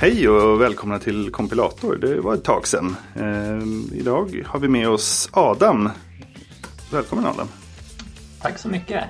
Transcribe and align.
Hej 0.00 0.28
och 0.28 0.60
välkomna 0.60 0.98
till 0.98 1.30
Kompilator. 1.30 1.96
Det 1.96 2.20
var 2.20 2.34
ett 2.34 2.44
tag 2.44 2.66
sedan. 2.66 2.96
Eh, 3.14 3.98
idag 3.98 4.42
har 4.46 4.58
vi 4.58 4.68
med 4.68 4.88
oss 4.88 5.28
Adam. 5.32 5.90
Välkommen 6.92 7.26
Adam. 7.26 7.48
Tack 8.40 8.58
så 8.58 8.68
mycket. 8.68 9.04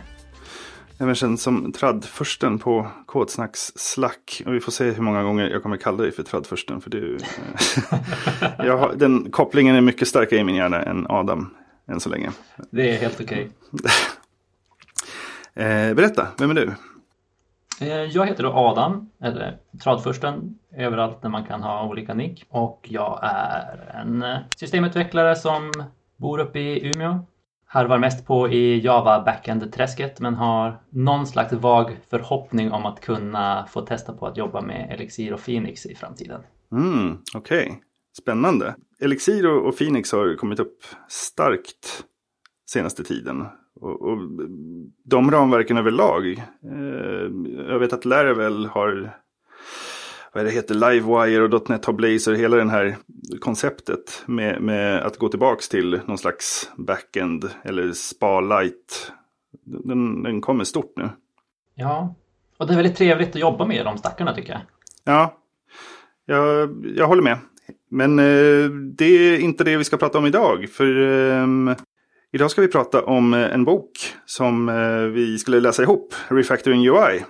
Även 1.00 1.14
känd 1.14 1.40
som 1.40 1.72
traddförsten 1.72 2.58
på 2.58 2.86
Kodsnacks 3.06 3.72
Slack. 3.76 4.42
Och 4.46 4.54
vi 4.54 4.60
får 4.60 4.72
se 4.72 4.90
hur 4.90 5.02
många 5.02 5.22
gånger 5.22 5.50
jag 5.50 5.62
kommer 5.62 5.76
kalla 5.76 6.02
dig 6.02 6.12
för 6.12 6.22
traddförsten. 6.22 6.80
För 6.80 6.90
har, 8.78 8.94
den 8.96 9.30
kopplingen 9.30 9.76
är 9.76 9.80
mycket 9.80 10.08
starkare 10.08 10.40
i 10.40 10.44
min 10.44 10.54
hjärna 10.54 10.82
än 10.82 11.06
Adam 11.08 11.54
än 11.88 12.00
så 12.00 12.08
länge. 12.08 12.30
Det 12.70 12.94
är 12.94 12.98
helt 12.98 13.20
okej. 13.20 13.50
eh, 15.54 15.94
berätta, 15.94 16.28
vem 16.38 16.50
är 16.50 16.54
du? 16.54 16.74
Eh, 17.80 17.88
jag 17.88 18.26
heter 18.26 18.42
då 18.42 18.52
Adam, 18.52 19.10
eller 19.22 19.58
Tradfursten, 19.82 20.58
överallt 20.76 21.22
där 21.22 21.28
man 21.28 21.44
kan 21.44 21.62
ha 21.62 21.84
olika 21.84 22.14
nick. 22.14 22.46
Och 22.48 22.86
jag 22.90 23.20
är 23.22 23.94
en 24.02 24.22
eh, 24.22 24.38
systemutvecklare 24.56 25.36
som 25.36 25.72
bor 26.16 26.38
uppe 26.38 26.58
i 26.58 26.92
Umeå. 26.94 27.26
Harvar 27.70 27.98
mest 27.98 28.26
på 28.26 28.48
i 28.48 28.80
Java 28.80 29.24
backend-träsket 29.24 30.20
men 30.20 30.34
har 30.34 30.82
någon 30.90 31.26
slags 31.26 31.52
vag 31.52 31.96
förhoppning 32.10 32.72
om 32.72 32.86
att 32.86 33.00
kunna 33.00 33.66
få 33.70 33.80
testa 33.80 34.12
på 34.12 34.26
att 34.26 34.36
jobba 34.36 34.60
med 34.60 34.92
Elixir 34.92 35.32
och 35.32 35.44
Phoenix 35.44 35.86
i 35.86 35.94
framtiden. 35.94 36.40
Mm, 36.72 37.18
Okej, 37.34 37.66
okay. 37.66 37.78
spännande. 38.18 38.74
Elixir 39.00 39.46
och 39.46 39.78
Phoenix 39.78 40.12
har 40.12 40.36
kommit 40.36 40.60
upp 40.60 40.78
starkt 41.08 42.04
senaste 42.70 43.04
tiden. 43.04 43.46
Och, 43.80 44.02
och 44.02 44.18
de 45.04 45.30
ramverken 45.30 45.76
överlag. 45.76 46.28
Eh, 46.64 47.30
jag 47.68 47.78
vet 47.78 47.92
att 47.92 48.04
Laravel 48.04 48.66
har 48.66 49.16
vad 50.32 50.44
det 50.44 50.50
heter, 50.50 50.74
Livewire 50.74 51.42
och 51.42 51.70
.NET 51.70 51.84
har 51.84 51.92
Blazor, 51.92 52.34
hela 52.34 52.56
det 52.56 52.70
här 52.70 52.96
konceptet 53.40 54.22
med, 54.26 54.62
med 54.62 55.02
att 55.02 55.18
gå 55.18 55.28
tillbaka 55.28 55.60
till 55.70 56.00
någon 56.06 56.18
slags 56.18 56.70
backend 56.76 57.50
eller 57.62 57.92
spa-light. 57.92 59.12
Den, 59.64 60.22
den 60.22 60.40
kommer 60.40 60.64
stort 60.64 60.92
nu. 60.96 61.10
Ja, 61.74 62.14
och 62.58 62.66
det 62.66 62.72
är 62.72 62.76
väldigt 62.76 62.96
trevligt 62.96 63.28
att 63.28 63.40
jobba 63.40 63.66
med 63.66 63.84
de 63.84 63.98
stackarna 63.98 64.34
tycker 64.34 64.52
jag. 64.52 64.60
Ja, 65.04 65.38
jag, 66.26 66.70
jag 66.96 67.06
håller 67.06 67.22
med. 67.22 67.38
Men 67.90 68.18
eh, 68.18 68.70
det 68.70 69.04
är 69.04 69.38
inte 69.38 69.64
det 69.64 69.76
vi 69.76 69.84
ska 69.84 69.96
prata 69.96 70.18
om 70.18 70.26
idag. 70.26 70.68
För 70.68 70.96
eh, 71.02 71.76
Idag 72.32 72.50
ska 72.50 72.60
vi 72.60 72.68
prata 72.68 73.04
om 73.04 73.34
eh, 73.34 73.54
en 73.54 73.64
bok 73.64 73.90
som 74.26 74.68
eh, 74.68 75.00
vi 75.00 75.38
skulle 75.38 75.60
läsa 75.60 75.82
ihop, 75.82 76.14
Refactoring 76.28 76.88
UI. 76.88 77.24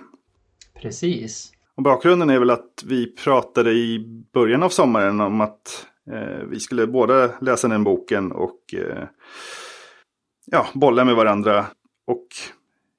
Precis. 0.81 1.51
Och 1.79 1.83
bakgrunden 1.83 2.29
är 2.29 2.39
väl 2.39 2.49
att 2.49 2.83
vi 2.85 3.15
pratade 3.15 3.71
i 3.71 3.99
början 4.33 4.63
av 4.63 4.69
sommaren 4.69 5.21
om 5.21 5.41
att 5.41 5.85
eh, 6.11 6.43
vi 6.49 6.59
skulle 6.59 6.87
båda 6.87 7.29
läsa 7.41 7.67
den 7.67 7.83
boken 7.83 8.31
och 8.31 8.73
eh, 8.73 9.03
ja, 10.45 10.67
bolla 10.73 11.05
med 11.05 11.15
varandra. 11.15 11.65
Och 12.07 12.27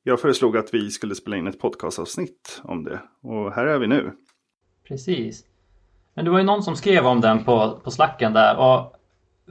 jag 0.03 0.20
föreslog 0.20 0.56
att 0.56 0.75
vi 0.75 0.91
skulle 0.91 1.14
spela 1.14 1.36
in 1.36 1.47
ett 1.47 1.61
podcastavsnitt 1.61 2.61
om 2.64 2.84
det. 2.84 3.01
Och 3.23 3.53
här 3.53 3.67
är 3.67 3.78
vi 3.78 3.86
nu. 3.86 4.12
Precis. 4.89 5.45
Men 6.14 6.25
det 6.25 6.30
var 6.30 6.39
ju 6.39 6.45
någon 6.45 6.62
som 6.62 6.77
skrev 6.77 7.07
om 7.07 7.20
den 7.20 7.45
på, 7.45 7.80
på 7.85 7.91
slacken 7.91 8.33
där. 8.33 8.57
Och 8.57 8.97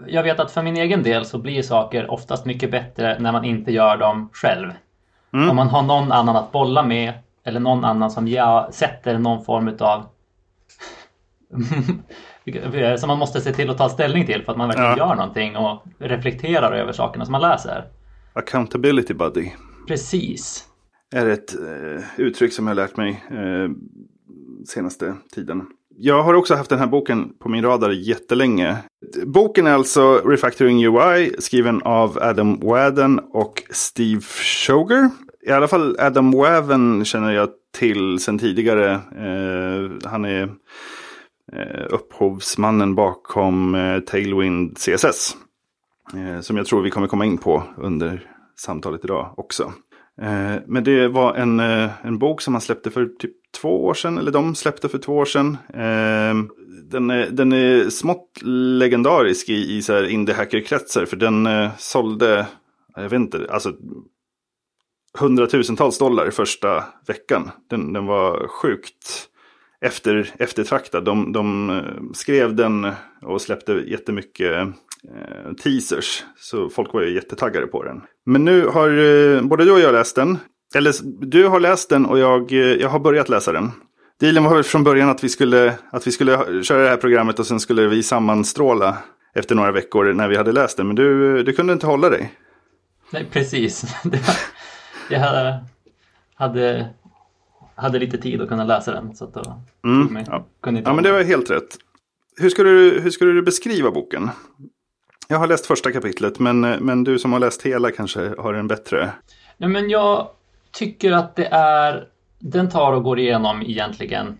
jag 0.08 0.24
vet 0.24 0.40
att 0.40 0.52
för 0.52 0.64
min 0.64 0.78
egen 0.78 1.04
del 1.04 1.26
så 1.26 1.38
blir 1.38 1.62
saker 1.62 2.12
oftast 2.12 2.46
mycket 2.46 2.72
bättre 2.72 3.20
när 3.20 3.32
man 3.32 3.46
inte 3.46 3.72
gör 3.72 3.98
dem 3.98 4.30
själv. 4.34 4.70
Mm. 5.34 5.50
Om 5.50 5.56
man 5.56 5.68
har 5.68 5.84
någon 5.84 6.12
annan 6.12 6.36
att 6.36 6.52
bolla 6.52 6.84
med 6.84 7.14
eller 7.50 7.60
någon 7.60 7.86
annan 7.86 8.12
som 8.12 8.28
jag 8.28 8.74
sätter 8.74 9.18
någon 9.18 9.46
form 9.46 9.78
av 9.80 10.06
som 12.98 13.08
man 13.08 13.20
måste 13.20 13.42
se 13.42 13.54
till 13.54 13.70
att 13.70 13.78
ta 13.78 13.90
ställning 13.90 14.26
till 14.26 14.44
för 14.44 14.52
att 14.52 14.58
man 14.58 14.68
verkligen 14.68 14.90
ja. 14.90 14.98
gör 14.98 15.16
någonting 15.16 15.58
och 15.58 15.84
reflekterar 16.00 16.72
över 16.72 16.92
sakerna 16.92 17.26
som 17.26 17.32
man 17.32 17.42
läser. 17.42 17.88
Accountability 18.34 19.14
buddy. 19.14 19.52
Precis. 19.88 20.66
Är 21.16 21.26
ett 21.26 21.56
eh, 21.56 22.04
uttryck 22.18 22.54
som 22.54 22.68
jag 22.68 22.76
har 22.76 22.76
lärt 22.76 22.98
mig 22.98 23.24
eh, 23.32 23.70
senaste 24.66 25.16
tiden. 25.36 25.68
Jag 26.02 26.24
har 26.24 26.34
också 26.34 26.56
haft 26.56 26.70
den 26.70 26.80
här 26.80 26.88
boken 26.88 27.34
på 27.40 27.50
min 27.50 27.64
radar 27.64 27.90
jättelänge. 27.90 28.78
Boken 29.26 29.68
är 29.68 29.72
alltså 29.72 30.18
Refactoring 30.18 30.86
UI 30.86 31.36
skriven 31.40 31.82
av 31.82 32.18
Adam 32.22 32.60
Wadden 32.60 33.20
och 33.20 33.64
Steve 33.70 34.22
Shoger. 34.22 35.10
I 35.48 35.52
alla 35.52 35.68
fall 35.68 35.96
Adam 36.00 36.32
Waven 36.32 37.06
känner 37.06 37.32
jag 37.32 37.50
till 37.78 38.20
sedan 38.20 38.40
tidigare. 38.40 38.92
Eh, 38.94 40.10
han 40.10 40.26
är 40.26 40.44
eh, 41.54 41.86
upphovsmannen 41.90 42.96
bakom 42.96 43.76
eh, 43.76 44.00
Tailwind 44.00 44.78
CSS. 44.78 45.36
Eh, 46.14 46.42
som 46.42 46.58
jag 46.58 46.66
tror 46.66 46.82
vi 46.82 46.90
kommer 46.90 47.08
komma 47.08 47.26
in 47.26 47.38
på 47.38 47.64
under 47.78 48.22
samtalet 48.60 49.04
idag 49.04 49.34
också. 49.38 49.74
Eh, 50.22 50.56
men 50.68 50.84
det 50.84 51.08
var 51.08 51.36
en, 51.36 51.60
eh, 51.60 51.90
en 52.02 52.20
bok 52.20 52.42
som 52.42 52.54
han 52.54 52.62
släppte 52.62 52.92
för 52.92 53.06
typ 53.06 53.32
två 53.62 53.86
år 53.86 53.94
sedan, 53.94 54.18
eller 54.18 54.32
de 54.32 54.56
släppte 54.56 54.90
för 54.90 54.98
två 54.98 55.18
år 55.18 55.26
sedan. 55.26 55.58
Eh, 55.74 56.60
den, 56.92 57.10
är, 57.10 57.30
den 57.32 57.54
är 57.54 57.90
smått 57.90 58.42
legendarisk 58.80 59.50
i, 59.50 59.78
i 59.78 59.82
så 59.82 59.94
här 59.94 60.04
indie-hackerkretsar, 60.10 61.06
för 61.06 61.16
den 61.16 61.46
eh, 61.46 61.70
sålde, 61.78 62.48
jag 62.96 63.04
vet 63.04 63.14
inte, 63.14 63.48
alltså 63.50 63.74
hundratusentals 65.18 65.98
dollar 65.98 66.30
första 66.32 66.84
veckan. 67.08 67.52
Den, 67.70 67.94
den 67.94 68.06
var 68.06 68.48
sjukt 68.48 69.30
efter, 69.82 70.34
eftertraktad. 70.40 71.06
De, 71.06 71.32
de 71.32 71.70
eh, 71.70 72.14
skrev 72.14 72.56
den 72.56 72.92
och 73.22 73.42
släppte 73.42 73.74
jättemycket 73.74 74.58
eh, 74.58 75.54
teasers. 75.64 76.24
Så 76.38 76.70
folk 76.70 76.94
var 76.94 77.02
ju 77.02 77.14
jättetaggade 77.14 77.68
på 77.68 77.84
den. 77.84 78.02
Men 78.26 78.46
nu 78.46 78.66
har 78.66 78.90
eh, 78.90 79.42
både 79.42 79.66
du 79.66 79.72
och 79.72 79.80
jag 79.80 79.94
läst 79.94 80.16
den. 80.16 80.38
Eller 80.76 80.94
du 81.26 81.48
har 81.48 81.60
läst 81.60 81.90
den 81.90 82.06
och 82.06 82.20
jag, 82.20 82.52
eh, 82.52 82.58
jag 82.60 82.90
har 82.90 83.00
börjat 83.00 83.30
läsa 83.30 83.52
den. 83.52 83.72
Dealen 84.20 84.44
var 84.44 84.64
från 84.64 84.84
början 84.84 85.10
att 85.10 85.24
vi, 85.24 85.30
skulle, 85.30 85.74
att 85.92 86.08
vi 86.08 86.12
skulle 86.12 86.64
köra 86.64 86.84
det 86.84 86.90
här 86.90 86.98
programmet 86.98 87.40
och 87.40 87.48
sen 87.48 87.60
skulle 87.60 87.88
vi 87.88 88.04
sammanstråla 88.04 88.98
efter 89.36 89.56
några 89.56 89.72
veckor 89.72 90.14
när 90.14 90.28
vi 90.28 90.38
hade 90.38 90.52
läst 90.52 90.78
den. 90.78 90.88
Men 90.88 90.96
du, 90.96 91.44
du 91.44 91.54
kunde 91.54 91.74
inte 91.74 91.86
hålla 91.86 92.10
dig. 92.10 92.34
Nej, 93.12 93.28
precis. 93.32 93.84
jag 95.10 95.60
hade, 96.36 96.90
hade 97.76 98.00
lite 98.00 98.18
tid 98.18 98.42
att 98.42 98.50
kunna 98.50 98.64
läsa 98.64 98.92
den. 98.92 99.16
Så 99.16 99.26
att 99.26 99.34
då 99.34 99.62
mm, 99.84 100.26
ja. 100.28 100.46
kunde 100.62 100.82
ja, 100.86 100.94
men 100.94 101.04
det 101.04 101.12
var 101.12 101.24
helt 101.24 101.50
rätt. 101.50 101.78
Hur 102.38 102.50
skulle, 102.50 102.70
du, 102.70 103.00
hur 103.00 103.10
skulle 103.10 103.32
du 103.32 103.42
beskriva 103.42 103.92
boken? 103.92 104.30
Jag 105.28 105.40
har 105.40 105.48
läst 105.48 105.66
första 105.66 105.92
kapitlet, 105.92 106.40
men, 106.40 106.62
men 106.62 107.04
du 107.04 107.20
som 107.20 107.34
har 107.34 107.40
läst 107.40 107.62
hela 107.62 107.92
kanske 107.92 108.34
har 108.38 108.54
en 108.54 108.68
bättre... 108.68 109.12
Nej, 109.58 109.70
men 109.70 109.90
jag 109.90 110.28
tycker 110.72 111.12
att 111.12 111.36
det 111.36 111.46
är... 111.52 112.08
Den 112.40 112.70
tar 112.70 112.94
och 112.94 113.04
går 113.04 113.20
igenom 113.20 113.62
egentligen 113.62 114.38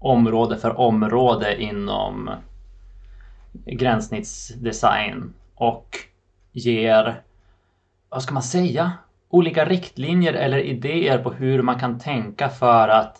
område 0.00 0.58
för 0.58 0.80
område 0.80 1.62
inom 1.62 2.30
gränssnittsdesign 3.66 5.32
och 5.54 5.98
ger, 6.52 7.22
vad 8.08 8.22
ska 8.22 8.34
man 8.34 8.42
säga, 8.42 8.92
olika 9.34 9.64
riktlinjer 9.64 10.32
eller 10.32 10.58
idéer 10.58 11.18
på 11.18 11.32
hur 11.32 11.62
man 11.62 11.80
kan 11.80 11.98
tänka 11.98 12.48
för 12.48 12.88
att 12.88 13.16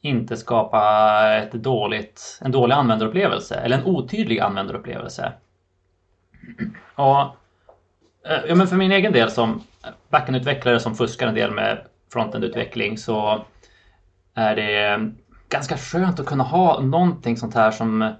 inte 0.00 0.36
skapa 0.36 1.34
ett 1.34 1.52
dåligt, 1.52 2.38
en 2.42 2.50
dålig 2.50 2.74
användarupplevelse 2.74 3.54
eller 3.54 3.78
en 3.78 3.84
otydlig 3.84 4.38
användarupplevelse. 4.40 5.32
Och, 6.94 7.20
eh, 8.28 8.40
ja, 8.48 8.54
men 8.54 8.66
för 8.66 8.76
min 8.76 8.92
egen 8.92 9.12
del 9.12 9.30
som 9.30 9.62
backendutvecklare 10.08 10.80
som 10.80 10.94
fuskar 10.94 11.26
en 11.26 11.34
del 11.34 11.50
med 11.50 11.78
frontendutveckling 12.12 12.98
så 12.98 13.44
är 14.34 14.56
det 14.56 15.10
ganska 15.48 15.76
skönt 15.76 16.20
att 16.20 16.26
kunna 16.26 16.44
ha 16.44 16.80
någonting 16.80 17.36
sånt 17.36 17.54
här 17.54 17.70
som 17.70 18.14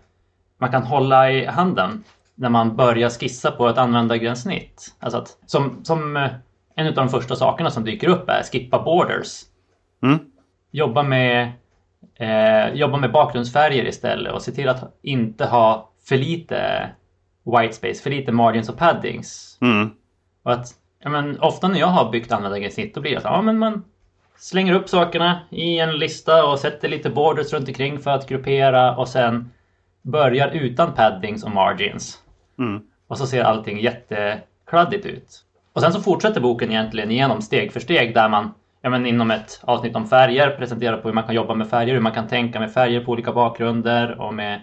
man 0.58 0.70
kan 0.70 0.82
hålla 0.82 1.30
i 1.30 1.46
handen 1.46 2.04
när 2.34 2.48
man 2.48 2.76
börjar 2.76 3.10
skissa 3.10 3.50
på 3.50 3.68
ett 3.68 3.78
användargränssnitt. 3.78 4.94
Alltså 5.00 5.18
att, 5.18 5.36
som, 5.46 5.84
som 5.84 6.16
eh, 6.16 6.30
en 6.76 6.86
av 6.86 6.94
de 6.94 7.08
första 7.08 7.36
sakerna 7.36 7.70
som 7.70 7.84
dyker 7.84 8.08
upp 8.08 8.28
är 8.28 8.42
skippa 8.42 8.82
borders. 8.82 9.42
Mm. 10.02 10.18
Jobba, 10.70 11.02
med, 11.02 11.52
eh, 12.14 12.74
jobba 12.74 12.96
med 12.96 13.12
bakgrundsfärger 13.12 13.84
istället 13.84 14.32
och 14.32 14.42
se 14.42 14.52
till 14.52 14.68
att 14.68 14.98
inte 15.02 15.46
ha 15.46 15.90
för 16.08 16.16
lite 16.16 16.90
white 17.44 17.72
space, 17.72 18.02
för 18.02 18.10
lite 18.10 18.32
margins 18.32 18.68
och 18.68 18.78
paddings. 18.78 19.58
Mm. 19.60 19.90
Och 20.42 20.52
att, 20.52 20.66
ja, 21.02 21.10
men, 21.10 21.40
ofta 21.40 21.68
när 21.68 21.78
jag 21.78 21.86
har 21.86 22.10
byggt 22.10 22.32
användargränssnitt 22.32 22.94
då 22.94 23.00
blir 23.00 23.14
det 23.14 23.20
så 23.20 23.28
ja 23.28 23.42
men 23.42 23.58
man, 23.58 23.84
slänger 24.36 24.74
upp 24.74 24.88
sakerna 24.88 25.40
i 25.50 25.78
en 25.78 25.98
lista 25.98 26.46
och 26.46 26.58
sätter 26.58 26.88
lite 26.88 27.10
borders 27.10 27.52
runt 27.52 27.68
omkring 27.68 27.98
för 27.98 28.10
att 28.10 28.28
gruppera 28.28 28.96
och 28.96 29.08
sen 29.08 29.50
börjar 30.02 30.48
utan 30.48 30.94
paddings 30.94 31.44
och 31.44 31.50
margins. 31.50 32.22
Mm. 32.58 32.82
Och 33.06 33.18
så 33.18 33.26
ser 33.26 33.42
allting 33.42 33.80
jättekladdigt 33.80 35.06
ut. 35.06 35.45
Och 35.76 35.82
sen 35.82 35.92
så 35.92 36.00
fortsätter 36.00 36.40
boken 36.40 36.70
egentligen 36.70 37.10
igenom 37.10 37.42
steg 37.42 37.72
för 37.72 37.80
steg 37.80 38.14
där 38.14 38.28
man 38.28 38.54
ja, 38.80 38.90
men 38.90 39.06
inom 39.06 39.30
ett 39.30 39.60
avsnitt 39.62 39.96
om 39.96 40.06
färger 40.06 40.50
presenterar 40.50 40.96
på 40.96 41.08
hur 41.08 41.14
man 41.14 41.24
kan 41.24 41.34
jobba 41.34 41.54
med 41.54 41.68
färger, 41.68 41.94
hur 41.94 42.00
man 42.00 42.12
kan 42.12 42.28
tänka 42.28 42.60
med 42.60 42.72
färger 42.72 43.04
på 43.04 43.12
olika 43.12 43.32
bakgrunder 43.32 44.20
och 44.20 44.34
med 44.34 44.62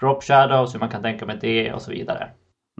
drop 0.00 0.22
shadows, 0.22 0.74
hur 0.74 0.80
man 0.80 0.88
kan 0.88 1.02
tänka 1.02 1.26
med 1.26 1.38
det 1.40 1.72
och 1.72 1.82
så 1.82 1.90
vidare. 1.90 2.28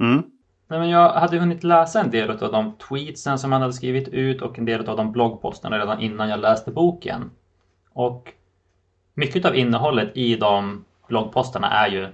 Mm. 0.00 0.22
Nej, 0.68 0.80
men 0.80 0.88
jag 0.88 1.12
hade 1.12 1.38
hunnit 1.38 1.64
läsa 1.64 2.00
en 2.00 2.10
del 2.10 2.30
av 2.30 2.52
de 2.52 2.72
tweetsen 2.88 3.38
som 3.38 3.52
han 3.52 3.60
hade 3.60 3.72
skrivit 3.72 4.08
ut 4.08 4.42
och 4.42 4.58
en 4.58 4.64
del 4.64 4.88
av 4.88 4.96
de 4.96 5.12
bloggposterna 5.12 5.78
redan 5.78 6.00
innan 6.00 6.28
jag 6.28 6.40
läste 6.40 6.70
boken. 6.70 7.30
Och 7.92 8.32
mycket 9.14 9.44
av 9.44 9.56
innehållet 9.56 10.16
i 10.16 10.36
de 10.36 10.84
bloggposterna 11.08 11.70
är 11.70 11.88
ju 11.88 12.08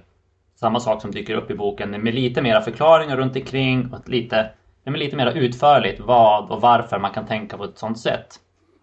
samma 0.55 0.79
sak 0.79 1.01
som 1.01 1.11
dyker 1.11 1.35
upp 1.35 1.51
i 1.51 1.55
boken 1.55 1.91
med 1.91 2.15
lite 2.15 2.41
mera 2.41 2.61
förklaringar 2.61 3.17
runt 3.17 3.35
omkring 3.35 3.93
och 3.93 4.09
lite, 4.09 4.49
men 4.91 4.99
lite 4.99 5.15
mer 5.15 5.37
utförligt 5.37 5.99
vad 5.99 6.51
och 6.51 6.61
varför 6.61 6.99
man 6.99 7.11
kan 7.11 7.25
tänka 7.27 7.57
på 7.57 7.63
ett 7.63 7.77
sånt 7.77 7.99
sätt. 7.99 8.39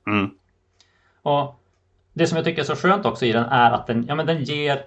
Mm. 0.07 0.31
Och 1.23 1.55
Det 2.13 2.27
som 2.27 2.37
jag 2.37 2.45
tycker 2.45 2.61
är 2.63 2.67
så 2.67 2.77
skönt 2.77 3.07
också 3.07 3.27
i 3.27 3.33
den 3.33 3.45
är 3.45 3.71
att 3.71 3.87
den, 3.87 4.05
ja, 4.09 4.15
men 4.15 4.27
den 4.27 4.45
ger 4.45 4.85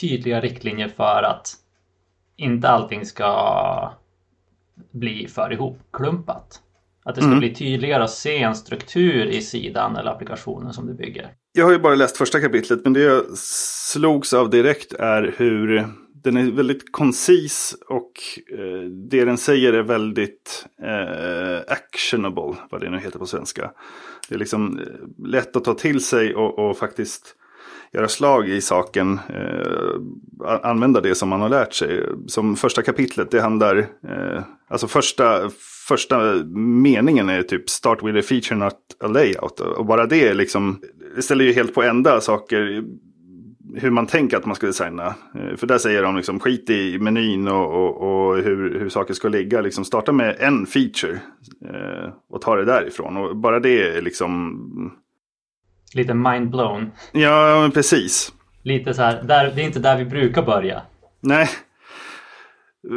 tydliga 0.00 0.40
riktlinjer 0.40 0.88
för 0.88 1.22
att 1.22 1.52
inte 2.36 2.68
allting 2.68 3.06
ska 3.06 3.92
bli 4.90 5.28
för 5.28 5.52
ihopklumpat. 5.52 6.60
Att 7.04 7.14
det 7.14 7.20
ska 7.20 7.28
Mm. 7.28 7.38
bli 7.38 7.54
tydligare 7.54 8.04
att 8.04 8.10
se 8.10 8.42
en 8.42 8.54
struktur 8.54 9.26
i 9.26 9.42
sidan 9.42 9.96
eller 9.96 10.10
applikationen 10.10 10.72
som 10.72 10.86
du 10.86 10.94
bygger. 10.94 11.30
Jag 11.52 11.64
har 11.64 11.72
ju 11.72 11.78
bara 11.78 11.94
läst 11.94 12.16
första 12.16 12.40
kapitlet, 12.40 12.80
men 12.84 12.92
det 12.92 13.00
jag 13.00 13.24
slogs 13.38 14.32
av 14.32 14.50
direkt 14.50 14.92
är 14.92 15.34
hur 15.36 15.88
den 16.24 16.36
är 16.36 16.50
väldigt 16.50 16.92
koncis 16.92 17.76
och 17.88 18.12
eh, 18.58 18.88
det 18.90 19.24
den 19.24 19.38
säger 19.38 19.72
är 19.72 19.82
väldigt 19.82 20.66
eh, 20.82 21.72
actionable, 21.72 22.54
vad 22.70 22.80
det 22.80 22.90
nu 22.90 22.98
heter 22.98 23.18
på 23.18 23.26
svenska. 23.26 23.70
Det 24.28 24.34
är 24.34 24.38
liksom 24.38 24.78
eh, 24.78 25.26
lätt 25.26 25.56
att 25.56 25.64
ta 25.64 25.74
till 25.74 26.00
sig 26.00 26.34
och, 26.34 26.58
och 26.58 26.78
faktiskt 26.78 27.36
göra 27.92 28.08
slag 28.08 28.48
i 28.48 28.60
saken, 28.60 29.20
eh, 29.28 30.60
använda 30.62 31.00
det 31.00 31.14
som 31.14 31.28
man 31.28 31.40
har 31.40 31.48
lärt 31.48 31.74
sig. 31.74 32.02
Som 32.26 32.56
första 32.56 32.82
kapitlet, 32.82 33.30
det 33.30 33.40
handlar, 33.40 33.76
eh, 33.78 34.42
alltså 34.68 34.88
första, 34.88 35.50
första 35.88 36.34
meningen 36.82 37.28
är 37.28 37.42
typ 37.42 37.70
start 37.70 38.02
with 38.02 38.18
a 38.18 38.22
feature 38.28 38.56
not 38.56 38.78
a 39.00 39.06
layout. 39.06 39.60
Och 39.60 39.86
bara 39.86 40.06
det 40.06 40.34
liksom, 40.34 40.80
det 41.16 41.22
ställer 41.22 41.44
ju 41.44 41.52
helt 41.52 41.74
på 41.74 41.82
ända 41.82 42.20
saker, 42.20 42.84
hur 43.76 43.90
man 43.90 44.06
tänker 44.06 44.36
att 44.36 44.46
man 44.46 44.56
ska 44.56 44.66
designa. 44.66 45.06
Eh, 45.34 45.56
För 45.56 45.66
där 45.66 45.78
säger 45.78 46.02
de 46.02 46.16
liksom 46.16 46.40
skit 46.40 46.70
i 46.70 46.98
menyn 46.98 47.48
och, 47.48 47.72
och, 47.72 48.02
och 48.28 48.36
hur, 48.36 48.78
hur 48.80 48.88
saker 48.88 49.14
ska 49.14 49.28
ligga. 49.28 49.60
Liksom 49.60 49.84
starta 49.84 50.12
med 50.12 50.36
en 50.38 50.66
feature 50.66 51.20
eh, 51.64 52.12
och 52.30 52.40
ta 52.42 52.56
det 52.56 52.64
därifrån. 52.64 53.16
Och 53.16 53.36
bara 53.36 53.60
det 53.60 53.96
är 53.96 54.02
liksom, 54.02 54.92
Lite 55.94 56.14
mind-blown. 56.14 56.90
ja 57.12 57.60
men 57.60 57.70
precis. 57.70 58.32
Lite 58.62 58.94
så 58.94 59.02
här, 59.02 59.22
där, 59.22 59.52
det 59.54 59.62
är 59.62 59.66
inte 59.66 59.78
där 59.78 59.98
vi 59.98 60.04
brukar 60.04 60.42
börja. 60.42 60.82
Nej. 61.20 61.48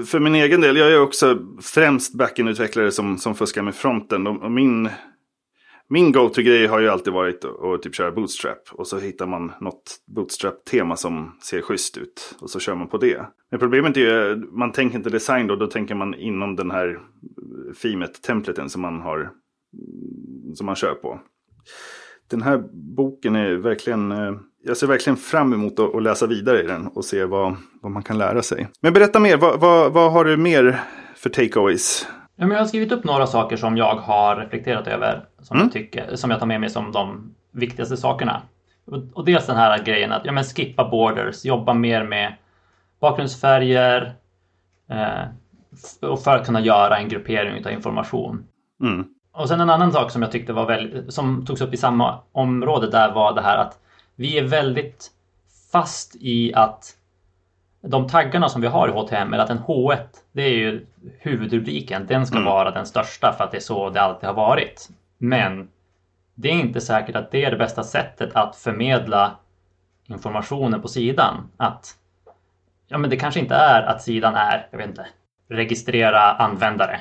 För 0.05 0.19
min 0.19 0.35
egen 0.35 0.61
del, 0.61 0.77
jag 0.77 0.91
är 0.91 0.99
också 1.01 1.39
främst 1.61 2.15
backend-utvecklare 2.15 2.91
som, 2.91 3.17
som 3.17 3.35
fuskar 3.35 3.61
med 3.61 3.75
fronten. 3.75 4.27
Och, 4.27 4.43
och 4.43 4.51
min, 4.51 4.89
min 5.89 6.11
go-to-grej 6.11 6.67
har 6.67 6.79
ju 6.79 6.89
alltid 6.89 7.13
varit 7.13 7.45
att, 7.45 7.63
att 7.63 7.81
typ 7.81 7.95
köra 7.95 8.11
bootstrap. 8.11 8.69
Och 8.71 8.87
så 8.87 8.99
hittar 8.99 9.27
man 9.27 9.51
något 9.61 9.95
bootstrap-tema 10.05 10.95
som 10.95 11.37
ser 11.43 11.61
schysst 11.61 11.97
ut. 11.97 12.35
Och 12.39 12.49
så 12.49 12.59
kör 12.59 12.75
man 12.75 12.87
på 12.87 12.97
det. 12.97 13.25
Men 13.51 13.59
problemet 13.59 13.97
är 13.97 14.01
ju, 14.01 14.35
man 14.51 14.71
tänker 14.71 14.97
inte 14.97 15.09
design 15.09 15.47
då, 15.47 15.55
då 15.55 15.67
tänker 15.67 15.95
man 15.95 16.15
inom 16.15 16.55
den 16.55 16.71
här 16.71 16.99
Fimet-templaten 17.75 18.69
som 18.69 18.81
man 18.81 19.01
har, 19.01 19.31
som 20.55 20.65
man 20.65 20.75
kör 20.75 20.93
på. 20.93 21.19
Den 22.29 22.41
här 22.41 22.63
boken 22.73 23.35
är 23.35 23.55
verkligen, 23.55 24.11
eh, 24.11 24.33
jag 24.63 24.77
ser 24.77 24.87
verkligen 24.87 25.17
fram 25.17 25.53
emot 25.53 25.79
att, 25.79 25.95
att 25.95 26.03
läsa 26.03 26.27
vidare 26.27 26.63
i 26.63 26.67
den 26.67 26.87
och 26.87 27.05
se 27.05 27.25
vad, 27.25 27.55
vad 27.81 27.91
man 27.91 28.03
kan 28.03 28.17
lära 28.17 28.41
sig. 28.41 28.67
Men 28.81 28.93
berätta 28.93 29.19
mer, 29.19 29.37
vad, 29.37 29.59
vad, 29.59 29.93
vad 29.93 30.11
har 30.11 30.25
du 30.25 30.37
mer 30.37 30.79
för 31.15 31.29
takeaways? 31.29 32.07
Ja, 32.39 32.45
men 32.45 32.51
jag 32.51 32.59
har 32.59 32.67
skrivit 32.67 32.91
upp 32.91 33.03
några 33.03 33.27
saker 33.27 33.57
som 33.57 33.77
jag 33.77 33.95
har 33.95 34.35
reflekterat 34.35 34.87
över. 34.87 35.25
Som, 35.41 35.57
Mm. 35.57 35.65
jag, 35.65 35.73
tycker, 35.73 36.15
som 36.15 36.31
jag 36.31 36.39
tar 36.39 36.45
med 36.45 36.59
mig 36.59 36.69
som 36.69 36.91
de 36.91 37.35
viktigaste 37.51 37.97
sakerna. 37.97 38.41
Och, 39.13 39.25
dels 39.25 39.45
den 39.47 39.55
här 39.55 39.83
grejen 39.83 40.11
att 40.11 40.25
ja, 40.25 40.31
men 40.31 40.43
skippa 40.43 40.89
borders, 40.89 41.45
jobba 41.45 41.73
mer 41.73 42.03
med 42.03 42.33
bakgrundsfärger. 42.99 44.13
Eh, 44.89 45.27
och 46.09 46.21
för 46.21 46.35
att 46.35 46.45
kunna 46.45 46.59
göra 46.61 46.97
en 46.97 47.09
gruppering 47.09 47.65
av 47.65 47.71
information. 47.71 48.43
Mm. 48.81 49.05
Och 49.31 49.47
sen 49.47 49.61
en 49.61 49.69
annan 49.69 49.91
sak 49.91 50.11
som 50.11 50.21
jag 50.21 50.31
tyckte 50.31 50.53
var 50.53 50.65
väldigt, 50.65 51.13
som 51.13 51.45
togs 51.45 51.61
upp 51.61 51.73
i 51.73 51.77
samma 51.77 52.19
område 52.31 52.89
där 52.89 53.11
var 53.13 53.33
det 53.33 53.41
här 53.41 53.57
att 53.57 53.79
vi 54.15 54.37
är 54.37 54.43
väldigt 54.43 55.11
fast 55.71 56.15
i 56.15 56.53
att 56.53 56.96
de 57.81 58.07
taggarna 58.07 58.49
som 58.49 58.61
vi 58.61 58.67
har 58.67 58.87
i 58.87 58.91
HTML, 58.91 59.39
att 59.39 59.49
en 59.49 59.59
H1, 59.59 59.97
det 60.31 60.41
är 60.41 60.53
ju 60.53 60.85
huvudrubriken, 61.19 62.05
den 62.05 62.25
ska 62.25 62.35
Mm. 62.35 62.45
vara 62.45 62.71
den 62.71 62.85
största 62.85 63.33
för 63.37 63.43
att 63.43 63.51
det 63.51 63.57
är 63.57 63.61
så 63.61 63.89
det 63.89 64.01
alltid 64.01 64.27
har 64.27 64.35
varit. 64.35 64.89
Men 65.17 65.67
det 66.35 66.49
är 66.49 66.53
inte 66.53 66.81
säkert 66.81 67.15
att 67.15 67.31
det 67.31 67.45
är 67.45 67.51
det 67.51 67.57
bästa 67.57 67.83
sättet 67.83 68.35
att 68.35 68.55
förmedla 68.55 69.31
informationen 70.07 70.81
på 70.81 70.87
sidan. 70.87 71.49
Att 71.57 71.95
ja, 72.87 72.97
men 72.97 73.09
det 73.09 73.17
kanske 73.17 73.39
inte 73.39 73.55
är 73.55 73.81
att 73.81 74.01
sidan 74.01 74.35
är, 74.35 74.67
jag 74.71 74.77
vet 74.77 74.87
inte, 74.87 75.07
registrera 75.49 76.21
användare. 76.21 76.99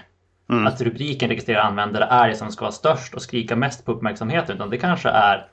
Mm. 0.50 0.67
Att 0.67 0.81
rubriken 0.81 1.29
registrera 1.29 1.62
användare 1.62 2.05
är 2.05 2.29
det 2.29 2.34
som 2.34 2.50
ska 2.50 2.64
vara 2.64 2.72
störst 2.72 3.14
och 3.14 3.22
skrika 3.22 3.56
mest 3.56 3.84
på 3.84 3.93
uppmärksamheten. 3.93 4.56
Utan 4.56 4.70
det 4.70 4.79
kanske 4.79 5.08
är 5.08 5.46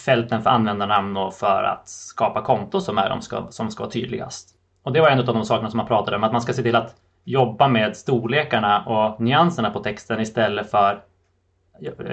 fälten 0.00 0.42
för 0.42 0.50
användarnamn 0.50 1.16
och 1.16 1.34
för 1.34 1.62
att 1.62 1.88
skapa 1.88 2.42
konto 2.42 2.80
som 2.80 2.98
är 2.98 3.08
de 3.08 3.22
ska, 3.22 3.46
som 3.50 3.70
ska 3.70 3.82
vara 3.82 3.92
tydligast. 3.92 4.50
Och 4.82 4.92
det 4.92 5.00
var 5.00 5.08
en 5.08 5.18
av 5.18 5.24
de 5.24 5.44
sakerna 5.44 5.70
som 5.70 5.76
man 5.76 5.86
pratade 5.86 6.16
om, 6.16 6.24
att 6.24 6.32
man 6.32 6.42
ska 6.42 6.52
se 6.52 6.62
till 6.62 6.76
att 6.76 6.94
jobba 7.24 7.68
med 7.68 7.96
storlekarna 7.96 8.84
och 8.84 9.20
nyanserna 9.20 9.70
på 9.70 9.80
texten 9.80 10.20
istället 10.20 10.70
för 10.70 11.00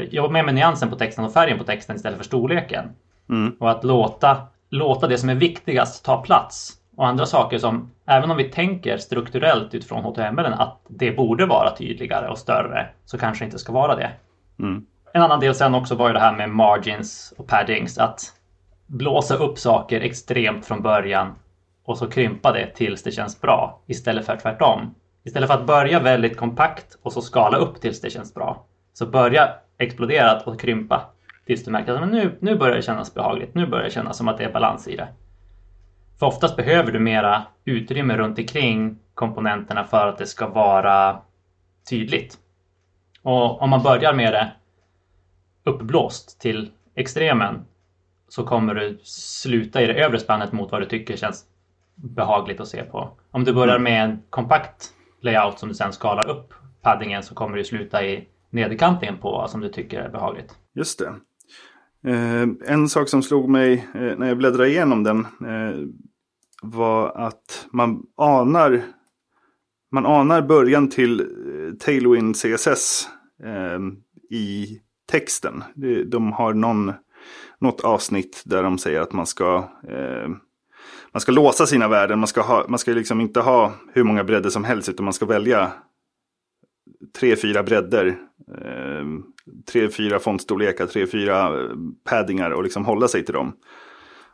jobba 0.10 0.30
mer 0.30 0.44
med 0.44 0.56
nyansen 0.56 0.90
på 0.90 0.96
texten 0.96 1.26
och 1.26 1.34
färgen 1.34 1.58
på 1.58 1.64
texten 1.64 1.96
istället 1.96 2.18
för 2.18 2.26
storleken. 2.26 2.86
Mm. 3.30 3.56
Och 3.60 3.72
att 3.72 3.84
låta, 3.84 4.38
låta 4.70 5.08
det 5.08 5.18
som 5.18 5.30
är 5.30 5.36
viktigast 5.36 6.06
ta 6.06 6.22
plats. 6.22 6.74
Och 6.96 7.08
andra 7.08 7.26
saker 7.26 7.58
som, 7.58 7.92
även 8.06 8.32
om 8.32 8.38
vi 8.38 8.44
tänker 8.44 8.98
strukturellt 8.98 9.74
utifrån 9.74 10.04
HTML 10.04 10.46
att 10.46 10.80
det 10.88 11.12
borde 11.12 11.46
vara 11.46 11.76
tydligare 11.76 12.30
och 12.30 12.38
större, 12.38 12.88
så 13.06 13.18
kanske 13.18 13.46
inte 13.46 13.60
ska 13.60 13.74
vara 13.74 13.96
det. 13.96 14.12
Mm. 14.60 14.86
En 15.16 15.22
annan 15.22 15.40
del 15.40 15.56
sen 15.56 15.76
också 15.76 15.96
var 15.96 16.08
ju 16.08 16.14
det 16.14 16.20
här 16.20 16.36
med 16.36 16.50
margins 16.50 17.34
och 17.38 17.48
paddings. 17.48 17.98
Att 17.98 18.34
blåsa 18.88 19.36
upp 19.36 19.58
saker 19.58 20.02
extremt 20.02 20.66
från 20.66 20.82
början 20.82 21.36
och 21.86 21.98
så 21.98 22.08
krympa 22.08 22.52
det 22.52 22.68
tills 22.68 23.04
det 23.04 23.12
känns 23.12 23.42
bra. 23.42 23.82
Istället 23.88 24.26
för 24.26 24.38
tvärtom. 24.38 24.96
Istället 25.24 25.50
för 25.50 25.58
att 25.58 25.68
börja 25.68 26.00
väldigt 26.00 26.38
kompakt 26.38 26.98
och 27.02 27.14
så 27.14 27.22
skala 27.22 27.58
upp 27.58 27.82
tills 27.82 28.02
det 28.02 28.10
känns 28.10 28.34
bra. 28.34 28.66
Så 28.94 29.06
börja 29.06 29.50
exploderat 29.78 30.48
och 30.48 30.60
krympa 30.60 31.02
tills 31.46 31.66
du 31.66 31.72
märker 31.72 31.94
att 31.94 32.12
nu, 32.12 32.38
nu 32.42 32.56
börjar 32.56 32.76
det 32.76 32.82
kännas 32.82 33.14
behagligt. 33.14 33.56
Nu 33.56 33.66
börjar 33.68 33.84
det 33.84 33.92
kännas 33.92 34.18
som 34.18 34.28
att 34.28 34.38
det 34.38 34.44
är 34.44 34.54
balans 34.54 34.88
i 34.88 34.96
det. 34.96 35.08
För 36.20 36.26
oftast 36.26 36.56
behöver 36.56 36.92
du 36.92 37.00
mera 37.00 37.44
utrymme 37.66 38.18
runt 38.18 38.40
omkring 38.40 39.00
komponenterna 39.14 39.84
för 39.84 40.08
att 40.08 40.18
det 40.18 40.26
ska 40.26 40.48
vara 40.48 41.22
tydligt. 41.90 42.38
Och 43.22 43.62
om 43.62 43.70
man 43.70 43.84
börjar 43.84 44.14
med 44.14 44.34
det 44.34 44.52
uppblåst 45.64 46.42
till 46.42 46.72
extremen 46.96 47.66
så 48.28 48.44
kommer 48.44 48.76
du 48.76 49.00
sluta 49.04 49.82
i 49.82 49.88
det 49.88 49.94
övre 49.94 50.20
spannet 50.20 50.52
mot 50.52 50.72
vad 50.72 50.82
du 50.82 50.86
tycker 50.86 51.18
känns 51.18 51.46
behagligt 51.96 52.60
att 52.60 52.68
se 52.68 52.84
på. 52.84 53.18
Om 53.32 53.44
du 53.44 53.54
börjar 53.54 53.80
med 53.80 54.04
en 54.04 54.22
kompakt 54.30 54.94
layout 55.22 55.60
som 55.60 55.70
du 55.70 55.76
sen 55.76 55.94
skalar 55.94 56.30
upp 56.30 56.54
paddingen 56.82 57.24
så 57.24 57.36
kommer 57.36 57.58
du 57.58 57.64
sluta 57.64 58.06
i 58.06 58.28
nederkantingen 58.50 59.18
på 59.18 59.32
vad 59.32 59.50
som 59.50 59.62
du 59.62 59.70
tycker 59.70 60.02
är 60.02 60.10
behagligt. 60.10 60.56
Just 60.76 61.00
det. 61.00 61.14
Eh, 62.06 62.48
en 62.66 62.90
sak 62.90 63.10
som 63.10 63.24
slog 63.24 63.50
mig 63.50 63.88
eh, 63.96 64.18
när 64.18 64.28
jag 64.28 64.38
bläddrade 64.38 64.70
igenom 64.70 65.04
den 65.04 65.20
eh, 65.20 65.80
var 66.62 67.18
att 67.18 67.68
man 67.72 68.04
anar 68.18 68.82
man 69.92 70.06
anar 70.06 70.42
början 70.42 70.90
till 70.90 71.28
Tailwind 71.80 72.36
CSS 72.36 73.08
i 74.30 74.80
texten. 75.12 75.64
De 76.06 76.32
har 76.32 76.54
någon, 76.54 76.94
något 77.60 77.82
avsnitt 77.82 78.42
där 78.46 78.64
de 78.64 78.78
säger 78.78 79.02
att 79.02 79.14
man 79.14 79.26
ska 79.26 79.70
eh, 79.90 80.30
man 81.14 81.22
ska 81.22 81.32
låsa 81.32 81.66
sina 81.66 81.88
värden. 81.88 82.20
Man 82.20 82.28
ska, 82.28 82.42
ha, 82.42 82.66
man 82.68 82.80
ska 82.80 82.92
liksom 82.92 83.22
inte 83.22 83.40
ha 83.40 83.74
hur 83.94 84.04
många 84.04 84.24
bredder 84.24 84.50
som 84.50 84.64
helst 84.64 84.90
utan 84.90 85.04
man 85.04 85.14
ska 85.14 85.26
välja 85.26 85.72
tre, 87.20 87.36
fyra 87.36 87.64
bredder 87.64 88.08
eh, 88.62 89.06
tre, 89.72 89.90
fyra 89.90 90.20
fontstorlekar, 90.20 90.86
tre, 90.86 91.08
fyra 91.08 91.62
eh, 91.62 91.70
paddingar 92.04 92.52
och 92.52 92.64
liksom 92.64 92.86
hålla 92.86 93.08
sig 93.08 93.26
till 93.26 93.34
dem. 93.34 93.54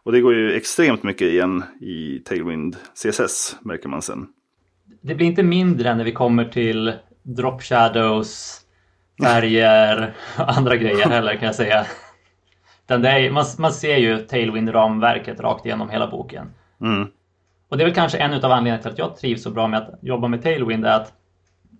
Och 0.04 0.12
det 0.12 0.22
går 0.22 0.34
ju 0.34 0.54
extremt 0.54 1.04
mycket 1.04 1.28
igen 1.28 1.64
i 1.82 2.20
Tailwind 2.20 2.78
CSS 2.94 3.56
märker 3.62 3.90
man 3.90 4.02
sen. 4.02 4.28
Det 5.02 5.16
blir 5.16 5.28
inte 5.28 5.44
mindre 5.44 5.96
när 5.96 6.04
vi 6.04 6.12
kommer 6.12 6.46
till 6.46 6.94
drop 7.24 7.62
shadows, 7.64 8.62
färger 9.24 10.14
och 10.38 10.50
andra 10.58 10.76
grejer 10.76 11.10
heller 11.10 11.36
kan 11.36 11.46
jag 11.46 11.56
säga. 11.56 11.86
är, 12.88 13.32
man, 13.32 13.46
man 13.58 13.74
ser 13.74 13.98
ju 13.98 14.18
Tailwind-ramverket 14.18 15.40
rakt 15.40 15.66
igenom 15.66 15.90
hela 15.90 16.08
boken. 16.08 16.54
Mm. 16.82 17.08
Och 17.70 17.78
det 17.78 17.84
är 17.84 17.86
väl 17.86 17.96
kanske 17.96 18.18
en 18.18 18.34
av 18.34 18.52
anledningarna 18.52 18.82
till 18.82 18.92
att 18.92 18.98
jag 18.98 19.18
trivs 19.18 19.44
så 19.44 19.52
bra 19.52 19.68
med 19.68 19.80
att 19.80 20.00
jobba 20.02 20.28
med 20.28 20.44
Tailwind 20.44 20.86
är 20.86 20.94
att 20.94 21.14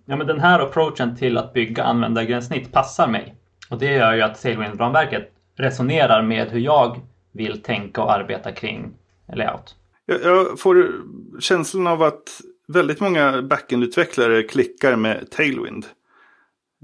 ja, 0.06 0.16
men 0.16 0.26
den 0.26 0.40
här 0.40 0.60
approachen 0.60 1.16
till 1.16 1.38
att 1.38 1.52
bygga 1.52 1.84
användargränssnitt 1.84 2.72
passar 2.72 3.08
mig. 3.08 3.34
Och 3.70 3.78
det 3.78 3.92
gör 3.92 4.12
ju 4.12 4.22
att 4.22 4.44
Tailwind-ramverket 4.44 5.24
resonerar 5.56 6.22
med 6.22 6.48
hur 6.48 6.60
jag 6.60 7.00
vill 7.32 7.62
tänka 7.62 8.02
och 8.02 8.12
arbeta 8.12 8.52
kring 8.52 8.92
layout. 9.32 9.74
Jag, 10.06 10.22
jag 10.22 10.60
får 10.60 10.92
känslan 11.40 11.86
av 11.86 12.02
att 12.02 12.40
väldigt 12.68 13.00
många 13.00 13.42
backend-utvecklare 13.42 14.42
klickar 14.42 14.96
med 14.96 15.30
Tailwind. 15.30 15.86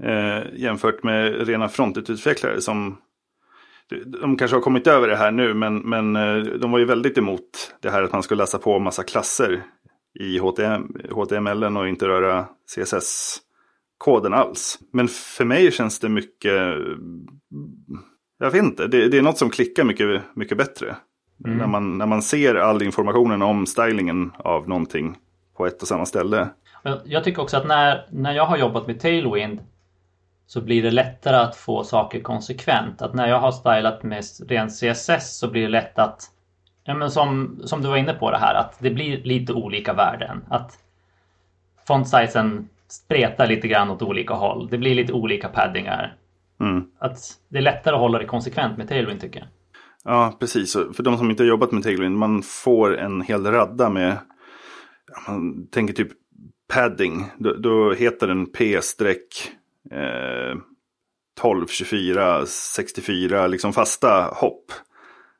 Eh, 0.03 0.43
jämfört 0.53 1.03
med 1.03 1.47
rena 1.47 1.69
frontet-utvecklare 1.69 2.61
som 2.61 2.97
de 4.05 4.37
kanske 4.37 4.57
har 4.57 4.61
kommit 4.61 4.87
över 4.87 5.07
det 5.07 5.15
här 5.15 5.31
nu, 5.31 5.53
men, 5.53 5.77
men 5.77 6.15
eh, 6.15 6.43
de 6.43 6.71
var 6.71 6.79
ju 6.79 6.85
väldigt 6.85 7.17
emot 7.17 7.75
det 7.81 7.89
här 7.89 8.03
att 8.03 8.11
man 8.11 8.23
skulle 8.23 8.43
läsa 8.43 8.57
på 8.57 8.79
massa 8.79 9.03
klasser 9.03 9.63
i 10.19 10.39
HTM, 10.39 10.95
HTML 11.11 11.63
och 11.77 11.87
inte 11.87 12.07
röra 12.07 12.45
CSS-koden 12.75 14.33
alls. 14.33 14.79
Men 14.93 15.07
för 15.07 15.45
mig 15.45 15.71
känns 15.71 15.99
det 15.99 16.09
mycket, 16.09 16.75
jag 18.39 18.51
vet 18.51 18.63
inte, 18.63 18.87
det, 18.87 19.07
det 19.07 19.17
är 19.17 19.21
något 19.21 19.37
som 19.37 19.49
klickar 19.49 19.83
mycket, 19.83 20.21
mycket 20.35 20.57
bättre. 20.57 20.95
Mm. 21.45 21.57
När, 21.57 21.67
man, 21.67 21.97
när 21.97 22.05
man 22.05 22.21
ser 22.21 22.55
all 22.55 22.83
informationen 22.83 23.41
om 23.41 23.65
stylingen 23.65 24.31
av 24.37 24.69
någonting 24.69 25.17
på 25.57 25.65
ett 25.65 25.81
och 25.81 25.87
samma 25.87 26.05
ställe. 26.05 26.49
Jag 27.05 27.23
tycker 27.23 27.41
också 27.41 27.57
att 27.57 27.67
när, 27.67 28.05
när 28.11 28.35
jag 28.35 28.45
har 28.45 28.57
jobbat 28.57 28.87
med 28.87 28.99
Tailwind 28.99 29.59
så 30.47 30.61
blir 30.61 30.83
det 30.83 30.91
lättare 30.91 31.35
att 31.35 31.55
få 31.55 31.83
saker 31.83 32.21
konsekvent. 32.21 33.01
Att 33.01 33.13
när 33.13 33.27
jag 33.27 33.39
har 33.39 33.51
stylat 33.51 34.03
med 34.03 34.23
ren 34.47 34.69
CSS 34.69 35.37
så 35.37 35.47
blir 35.47 35.61
det 35.61 35.67
lätt 35.67 35.99
att, 35.99 36.23
ja 36.83 36.93
men 36.93 37.11
som, 37.11 37.61
som 37.63 37.81
du 37.81 37.87
var 37.87 37.97
inne 37.97 38.13
på 38.13 38.31
det 38.31 38.37
här, 38.37 38.55
att 38.55 38.77
det 38.79 38.89
blir 38.89 39.23
lite 39.23 39.53
olika 39.53 39.93
värden. 39.93 40.45
Att 40.49 40.79
fontsizen 41.87 42.69
spretar 42.87 43.47
lite 43.47 43.67
grann 43.67 43.89
åt 43.89 44.01
olika 44.01 44.33
håll. 44.33 44.67
Det 44.71 44.77
blir 44.77 44.95
lite 44.95 45.13
olika 45.13 45.47
paddingar. 45.47 46.15
Mm. 46.59 46.85
Att 46.99 47.19
det 47.49 47.57
är 47.57 47.61
lättare 47.61 47.95
att 47.95 48.01
hålla 48.01 48.19
det 48.19 48.25
konsekvent 48.25 48.77
med 48.77 48.87
Tailwind 48.87 49.21
tycker 49.21 49.39
jag. 49.39 49.47
Ja, 50.03 50.37
precis. 50.39 50.73
För 50.73 51.03
de 51.03 51.17
som 51.17 51.29
inte 51.29 51.43
har 51.43 51.47
jobbat 51.47 51.71
med 51.71 51.83
Tailwind, 51.83 52.17
man 52.17 52.41
får 52.41 52.97
en 52.97 53.21
hel 53.21 53.45
radda 53.45 53.89
med, 53.89 54.17
man 55.27 55.67
tänker 55.67 55.93
typ 55.93 56.11
padding, 56.73 57.25
då, 57.37 57.53
då 57.53 57.93
heter 57.93 58.27
den 58.27 58.45
P-streck 58.45 59.56
eh, 59.91 60.57
12, 61.39 61.67
24, 61.67 62.45
64 62.45 63.47
liksom 63.47 63.73
fasta 63.73 64.33
hopp. 64.33 64.71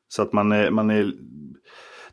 Så 0.08 0.22
att 0.22 0.32
man 0.32 0.52
är, 0.52 0.70
man 0.70 0.90
är, 0.90 1.12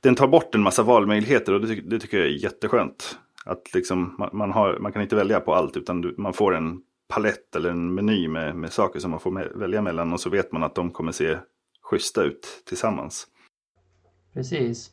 den 0.02 0.16
tar 0.16 0.28
bort 0.28 0.56
en 0.56 0.62
massa 0.62 0.84
valmöjligheter 0.84 1.54
och 1.54 1.62
det, 1.62 1.76
det 1.76 2.00
tycker 2.00 2.18
jag 2.18 2.28
är 2.28 2.32
jätteskönt. 2.32 3.18
Att 3.46 3.74
liksom, 3.74 4.16
man, 4.20 4.30
man, 4.34 4.52
har, 4.52 4.80
man 4.80 4.92
kan 4.92 5.02
inte 5.02 5.16
välja 5.16 5.40
på 5.40 5.56
allt 5.56 5.78
utan 5.78 6.02
du, 6.02 6.16
man 6.18 6.34
får 6.34 6.56
en 6.56 6.82
palett 7.08 7.56
eller 7.56 7.70
en 7.70 7.94
meny 7.94 8.28
med, 8.28 8.56
med 8.56 8.74
saker 8.74 9.00
som 9.00 9.12
man 9.12 9.20
får 9.20 9.32
med, 9.32 9.52
välja 9.56 9.82
mellan 9.82 10.14
och 10.14 10.20
så 10.20 10.30
vet 10.30 10.52
man 10.52 10.64
att 10.64 10.76
de 10.76 10.92
kommer 10.92 11.12
se 11.12 11.38
schyssta 11.82 12.24
ut 12.24 12.64
tillsammans. 12.66 13.28
Precis. 14.34 14.92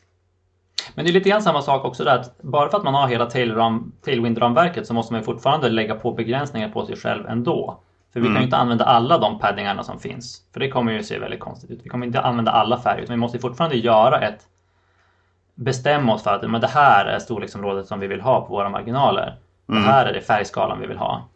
Men 0.95 1.05
det 1.05 1.11
är 1.11 1.13
lite 1.13 1.29
grann 1.29 1.43
samma 1.43 1.63
sak 1.63 1.85
också 1.85 2.05
där 2.05 2.19
att 2.19 2.43
bara 2.43 2.71
för 2.71 2.79
att 2.79 2.85
man 2.85 2.95
har 2.95 3.09
hela 3.09 3.27
Tailwind-ramverket 3.27 4.85
så 4.85 4.95
måste 4.95 5.13
man 5.13 5.23
fortfarande 5.23 5.69
lägga 5.69 5.95
på 5.95 6.13
begränsningar 6.13 6.69
på 6.69 6.87
sig 6.87 6.97
själv 6.97 7.27
ändå. 7.27 7.81
För 8.13 8.21
vi 8.21 8.27
mm. 8.27 8.35
kan 8.35 8.43
ju 8.43 8.45
inte 8.45 8.57
använda 8.57 8.85
alla 8.85 9.19
de 9.19 9.39
paddingarna 9.39 9.83
som 9.83 9.99
finns. 9.99 10.43
För 10.53 10.61
det 10.61 10.71
kommer 10.71 10.93
ju 10.93 11.03
se 11.03 11.19
väldigt 11.19 11.41
konstigt 11.41 11.71
ut. 11.71 11.81
Vi 11.85 11.89
kommer 11.89 12.07
inte 12.07 12.21
använda 12.21 12.51
alla 12.51 12.81
färger 12.81 13.03
utan 13.03 13.15
vi 13.15 13.21
måste 13.21 13.39
fortfarande 13.39 13.77
göra 13.77 14.21
ett 14.21 14.47
bestämma 15.55 16.15
oss 16.15 16.23
för 16.23 16.31
att 16.31 16.51
men 16.51 16.61
det 16.61 16.67
här 16.67 17.07
är 17.07 17.19
storleksområdet 17.19 17.87
som 17.87 18.01
vi 18.01 18.07
vill 18.07 18.21
ha 18.21 18.47
på 18.47 18.55
våra 18.55 18.69
marginaler. 18.69 19.39
Mm. 19.69 19.83
Det 19.83 19.89
här 19.89 20.07
är 20.07 20.13
det 20.13 20.21
färgskalan 20.21 20.81
vi 20.81 20.87
vill 20.87 20.97
ha. 20.97 21.29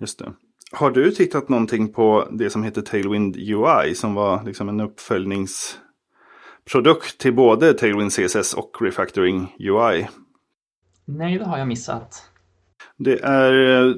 Just 0.00 0.18
det. 0.18 0.32
Har 0.72 0.90
du 0.90 1.10
tittat 1.10 1.48
någonting 1.48 1.92
på 1.92 2.28
det 2.30 2.50
som 2.50 2.62
heter 2.62 2.82
Tailwind 2.82 3.36
UI 3.36 3.94
som 3.94 4.14
var 4.14 4.44
liksom 4.44 4.68
en 4.68 4.80
uppföljnings 4.80 5.78
produkt 6.72 7.18
till 7.18 7.34
både 7.34 7.74
Tailwind 7.74 8.12
CSS 8.12 8.54
och 8.54 8.76
Refactoring 8.80 9.56
UI. 9.58 10.08
Nej, 11.04 11.38
det 11.38 11.44
har 11.44 11.58
jag 11.58 11.68
missat. 11.68 12.30
Det 12.96 13.20
är, 13.22 13.94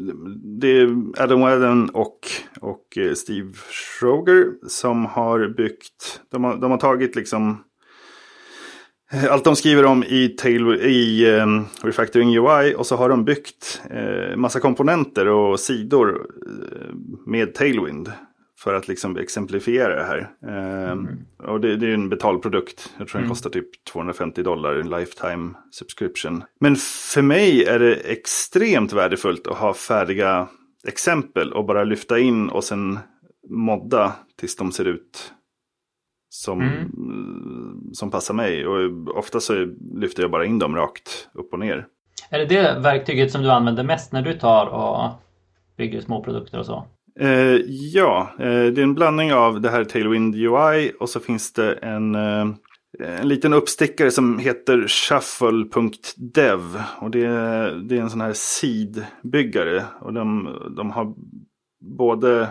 det 0.61 0.69
är 0.69 1.23
Adam 1.23 1.41
Whedon 1.41 1.88
och, 1.88 2.19
och 2.61 2.99
eh, 2.99 3.14
Steve 3.14 3.52
Schroger 3.52 4.47
som 4.69 5.07
har 5.07 5.49
byggt, 5.49 6.21
de 6.31 6.45
har, 6.45 6.57
de 6.57 6.71
har 6.71 6.79
tagit 6.79 7.17
liksom 7.17 7.64
eh, 9.12 9.33
allt 9.33 9.45
de 9.45 9.57
skriver 9.57 9.85
om 9.85 10.05
i, 10.05 10.29
Tail, 10.29 10.75
i 10.75 11.31
um, 11.31 11.67
Refactoring 11.83 12.37
UI 12.37 12.75
och 12.75 12.87
så 12.87 12.97
har 12.97 13.09
de 13.09 13.25
byggt 13.25 13.83
uh, 13.95 14.37
massa 14.37 14.61
komponenter 14.61 15.26
och 15.26 15.61
sidor 15.61 16.26
uh, 16.49 16.95
med 17.26 17.55
Tailwind. 17.55 18.12
För 18.62 18.75
att 18.75 18.88
liksom 18.88 19.16
exemplifiera 19.16 19.97
det 19.97 20.04
här. 20.04 20.31
Mm. 20.92 21.25
och 21.38 21.61
det, 21.61 21.76
det, 21.76 21.87
är 21.87 21.95
en 21.95 22.09
betalprodukt. 22.09 22.90
Jag 22.99 23.09
tror 23.09 23.19
den 23.19 23.25
mm. 23.25 23.28
kostar 23.28 23.50
typ 23.50 23.85
250 23.85 24.42
dollar, 24.42 24.75
en 24.75 24.90
lifetime 24.90 25.54
subscription. 25.71 26.45
Men 26.61 26.76
för 27.12 27.23
mig 27.23 27.64
är 27.64 27.78
det 27.78 27.95
extremt 27.95 28.92
värdefullt 28.92 29.47
att 29.47 29.57
ha 29.57 29.75
färdiga 29.75 30.49
exempel 30.87 31.52
och 31.52 31.64
bara 31.64 31.85
lyfta 31.85 32.19
in 32.19 32.49
och 32.49 32.64
sen 32.64 32.99
modda 33.49 34.12
tills 34.38 34.57
de 34.57 34.73
ser 34.73 34.85
ut 34.85 35.33
som, 36.28 36.61
mm. 36.61 37.90
som 37.92 38.11
passar 38.11 38.35
mig. 38.35 38.66
Och 38.66 39.09
ofta 39.16 39.40
så 39.40 39.54
lyfter 39.95 40.23
jag 40.23 40.31
bara 40.31 40.47
in 40.47 40.59
dem 40.59 40.76
rakt 40.76 41.28
upp 41.35 41.52
och 41.52 41.59
ner. 41.59 41.87
Är 42.31 42.38
det 42.38 42.47
det 42.47 42.81
verktyget 42.81 43.33
som 43.33 43.42
du 43.42 43.50
använder 43.50 43.85
mest 43.85 44.12
när 44.12 44.23
du 44.23 44.38
tar 44.38 44.66
och 44.66 45.11
bygger 45.76 46.00
små 46.00 46.25
produkter 46.25 46.59
och 46.59 46.66
så? 46.66 46.87
Eh, 47.21 47.57
ja, 47.66 48.35
eh, 48.38 48.45
det 48.45 48.81
är 48.81 48.83
en 48.83 48.95
blandning 48.95 49.33
av 49.33 49.61
det 49.61 49.71
här 49.71 49.85
Tailwind 49.85 50.35
UI 50.35 50.92
och 51.00 51.09
så 51.09 51.21
finns 51.21 51.52
det 51.52 51.73
en, 51.73 52.14
eh, 52.14 52.49
en 52.99 53.28
liten 53.28 53.52
uppstickare 53.52 54.11
som 54.11 54.38
heter 54.38 54.88
shuffle.dev. 54.88 56.61
Och 57.00 57.11
det, 57.11 57.26
det 57.88 57.97
är 57.97 58.00
en 58.00 58.11
sån 58.11 58.21
här 58.21 58.33
sidbyggare. 58.33 59.85
Och 60.00 60.12
de, 60.12 60.49
de 60.76 60.90
har 60.90 61.14
både 61.81 62.49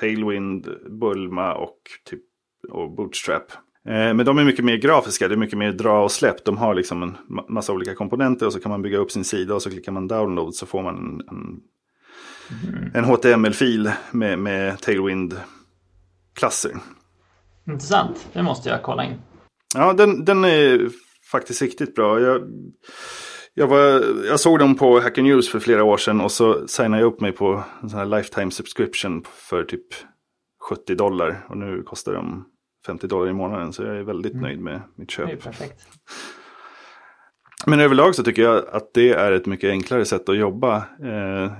Tailwind, 0.00 0.68
Bulma 1.00 1.54
och, 1.54 1.78
typ, 2.04 2.22
och 2.70 2.94
Bootstrap. 2.94 3.52
Eh, 3.88 4.14
men 4.14 4.26
de 4.26 4.38
är 4.38 4.44
mycket 4.44 4.64
mer 4.64 4.76
grafiska, 4.76 5.28
det 5.28 5.34
är 5.34 5.38
mycket 5.38 5.58
mer 5.58 5.72
dra 5.72 6.02
och 6.02 6.12
släpp. 6.12 6.44
De 6.44 6.56
har 6.56 6.74
liksom 6.74 7.02
en 7.02 7.16
massa 7.48 7.72
olika 7.72 7.94
komponenter 7.94 8.46
och 8.46 8.52
så 8.52 8.60
kan 8.60 8.70
man 8.70 8.82
bygga 8.82 8.98
upp 8.98 9.10
sin 9.10 9.24
sida 9.24 9.54
och 9.54 9.62
så 9.62 9.70
klickar 9.70 9.92
man 9.92 10.08
download 10.08 10.54
så 10.54 10.66
får 10.66 10.82
man 10.82 10.96
en, 10.96 11.36
en 11.36 11.60
Mm. 12.50 12.90
En 12.94 13.04
HTML-fil 13.04 13.92
med, 14.10 14.38
med 14.38 14.80
Tailwind-klasser. 14.80 16.72
Intressant, 17.66 18.28
det 18.32 18.42
måste 18.42 18.68
jag 18.68 18.82
kolla 18.82 19.04
in. 19.04 19.14
Ja, 19.74 19.92
den, 19.92 20.24
den 20.24 20.44
är 20.44 20.88
faktiskt 21.30 21.62
riktigt 21.62 21.94
bra. 21.94 22.20
Jag, 22.20 22.42
jag, 23.54 23.66
var, 23.66 24.04
jag 24.26 24.40
såg 24.40 24.58
dem 24.58 24.74
på 24.74 25.00
Hacker 25.00 25.22
News 25.22 25.48
för 25.50 25.60
flera 25.60 25.84
år 25.84 25.96
sedan 25.96 26.20
och 26.20 26.32
så 26.32 26.68
signade 26.68 27.02
jag 27.02 27.12
upp 27.12 27.20
mig 27.20 27.32
på 27.32 27.64
en 27.82 27.90
sån 27.90 27.98
här 27.98 28.06
lifetime 28.06 28.50
subscription 28.50 29.24
för 29.24 29.64
typ 29.64 29.86
70 30.68 30.94
dollar. 30.94 31.46
Och 31.48 31.56
nu 31.56 31.82
kostar 31.82 32.12
de 32.12 32.44
50 32.86 33.06
dollar 33.06 33.30
i 33.30 33.32
månaden 33.32 33.72
så 33.72 33.82
jag 33.82 33.96
är 33.96 34.02
väldigt 34.02 34.32
mm. 34.32 34.42
nöjd 34.42 34.60
med 34.60 34.80
mitt 34.96 35.10
köp. 35.10 35.26
Det 35.26 35.32
är 35.32 35.36
perfekt. 35.36 35.88
Men 37.66 37.80
överlag 37.80 38.14
så 38.14 38.22
tycker 38.22 38.42
jag 38.42 38.64
att 38.72 38.94
det 38.94 39.10
är 39.10 39.32
ett 39.32 39.46
mycket 39.46 39.70
enklare 39.70 40.04
sätt 40.04 40.28
att 40.28 40.36
jobba. 40.38 40.76
Eh, 40.76 41.52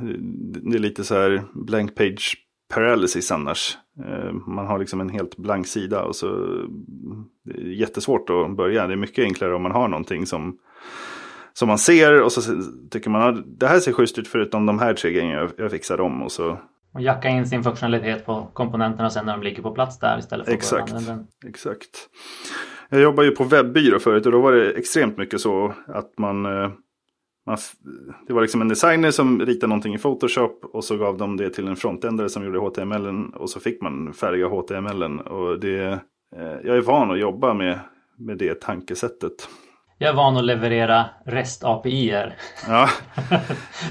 det 0.62 0.76
är 0.76 0.78
lite 0.78 1.04
så 1.04 1.14
här 1.14 1.42
blank 1.54 1.94
page 1.94 2.36
paralysis 2.74 3.30
annars. 3.30 3.78
Eh, 4.06 4.32
man 4.32 4.66
har 4.66 4.78
liksom 4.78 5.00
en 5.00 5.08
helt 5.08 5.36
blank 5.36 5.66
sida 5.66 6.02
och 6.02 6.16
så 6.16 6.26
det 7.44 7.60
är 7.60 7.80
jättesvårt 7.80 8.30
att 8.30 8.56
börja. 8.56 8.86
Det 8.86 8.94
är 8.94 8.96
mycket 8.96 9.24
enklare 9.24 9.54
om 9.54 9.62
man 9.62 9.72
har 9.72 9.88
någonting 9.88 10.26
som, 10.26 10.58
som 11.52 11.68
man 11.68 11.78
ser 11.78 12.22
och 12.22 12.32
så 12.32 12.62
tycker 12.90 13.10
man 13.10 13.22
att 13.22 13.60
det 13.60 13.66
här 13.66 13.80
ser 13.80 13.92
schysst 13.92 14.18
ut 14.18 14.28
förutom 14.28 14.66
de 14.66 14.78
här 14.78 14.94
tre 14.94 15.12
grejerna 15.12 15.32
jag, 15.32 15.50
jag 15.56 15.70
fixar 15.70 15.96
dem 15.96 16.22
och 16.22 16.32
så 16.32 16.58
och 16.94 17.00
jacka 17.00 17.28
in 17.28 17.46
sin 17.46 17.62
funktionalitet 17.62 18.26
på 18.26 18.50
komponenterna 18.52 19.10
sen 19.10 19.26
när 19.26 19.32
de 19.32 19.42
ligger 19.42 19.62
på 19.62 19.70
plats 19.70 19.98
där 19.98 20.18
istället 20.18 20.46
för 20.46 20.52
Exakt, 20.52 20.94
exakt. 21.46 22.08
Jag 22.88 23.00
jobbade 23.00 23.28
ju 23.28 23.34
på 23.34 23.44
webbyrå 23.44 23.98
förut 23.98 24.26
och 24.26 24.32
då 24.32 24.40
var 24.40 24.52
det 24.52 24.70
extremt 24.72 25.18
mycket 25.18 25.40
så 25.40 25.74
att 25.86 26.18
man, 26.18 26.46
eh, 26.46 26.70
man, 27.46 27.58
det 28.26 28.32
var 28.32 28.42
liksom 28.42 28.60
en 28.60 28.68
designer 28.68 29.10
som 29.10 29.40
ritade 29.40 29.66
någonting 29.68 29.94
i 29.94 29.98
Photoshop 29.98 30.64
och 30.72 30.84
så 30.84 30.96
gav 30.96 31.16
de 31.16 31.36
det 31.36 31.50
till 31.50 31.68
en 31.68 31.76
frontändare 31.76 32.28
som 32.28 32.44
gjorde 32.44 32.58
HTML 32.58 33.24
och 33.34 33.50
så 33.50 33.60
fick 33.60 33.82
man 33.82 34.12
färdiga 34.12 34.46
HTML. 34.46 35.02
Och 35.20 35.60
det, 35.60 35.84
eh, 36.36 36.56
jag 36.64 36.76
är 36.76 36.80
van 36.80 37.10
att 37.10 37.18
jobba 37.18 37.54
med, 37.54 37.78
med 38.18 38.38
det 38.38 38.60
tankesättet. 38.60 39.48
Jag 39.98 40.10
är 40.10 40.14
van 40.14 40.36
att 40.36 40.44
leverera 40.44 41.04
REST-API-er. 41.26 42.36
Ja. 42.68 42.88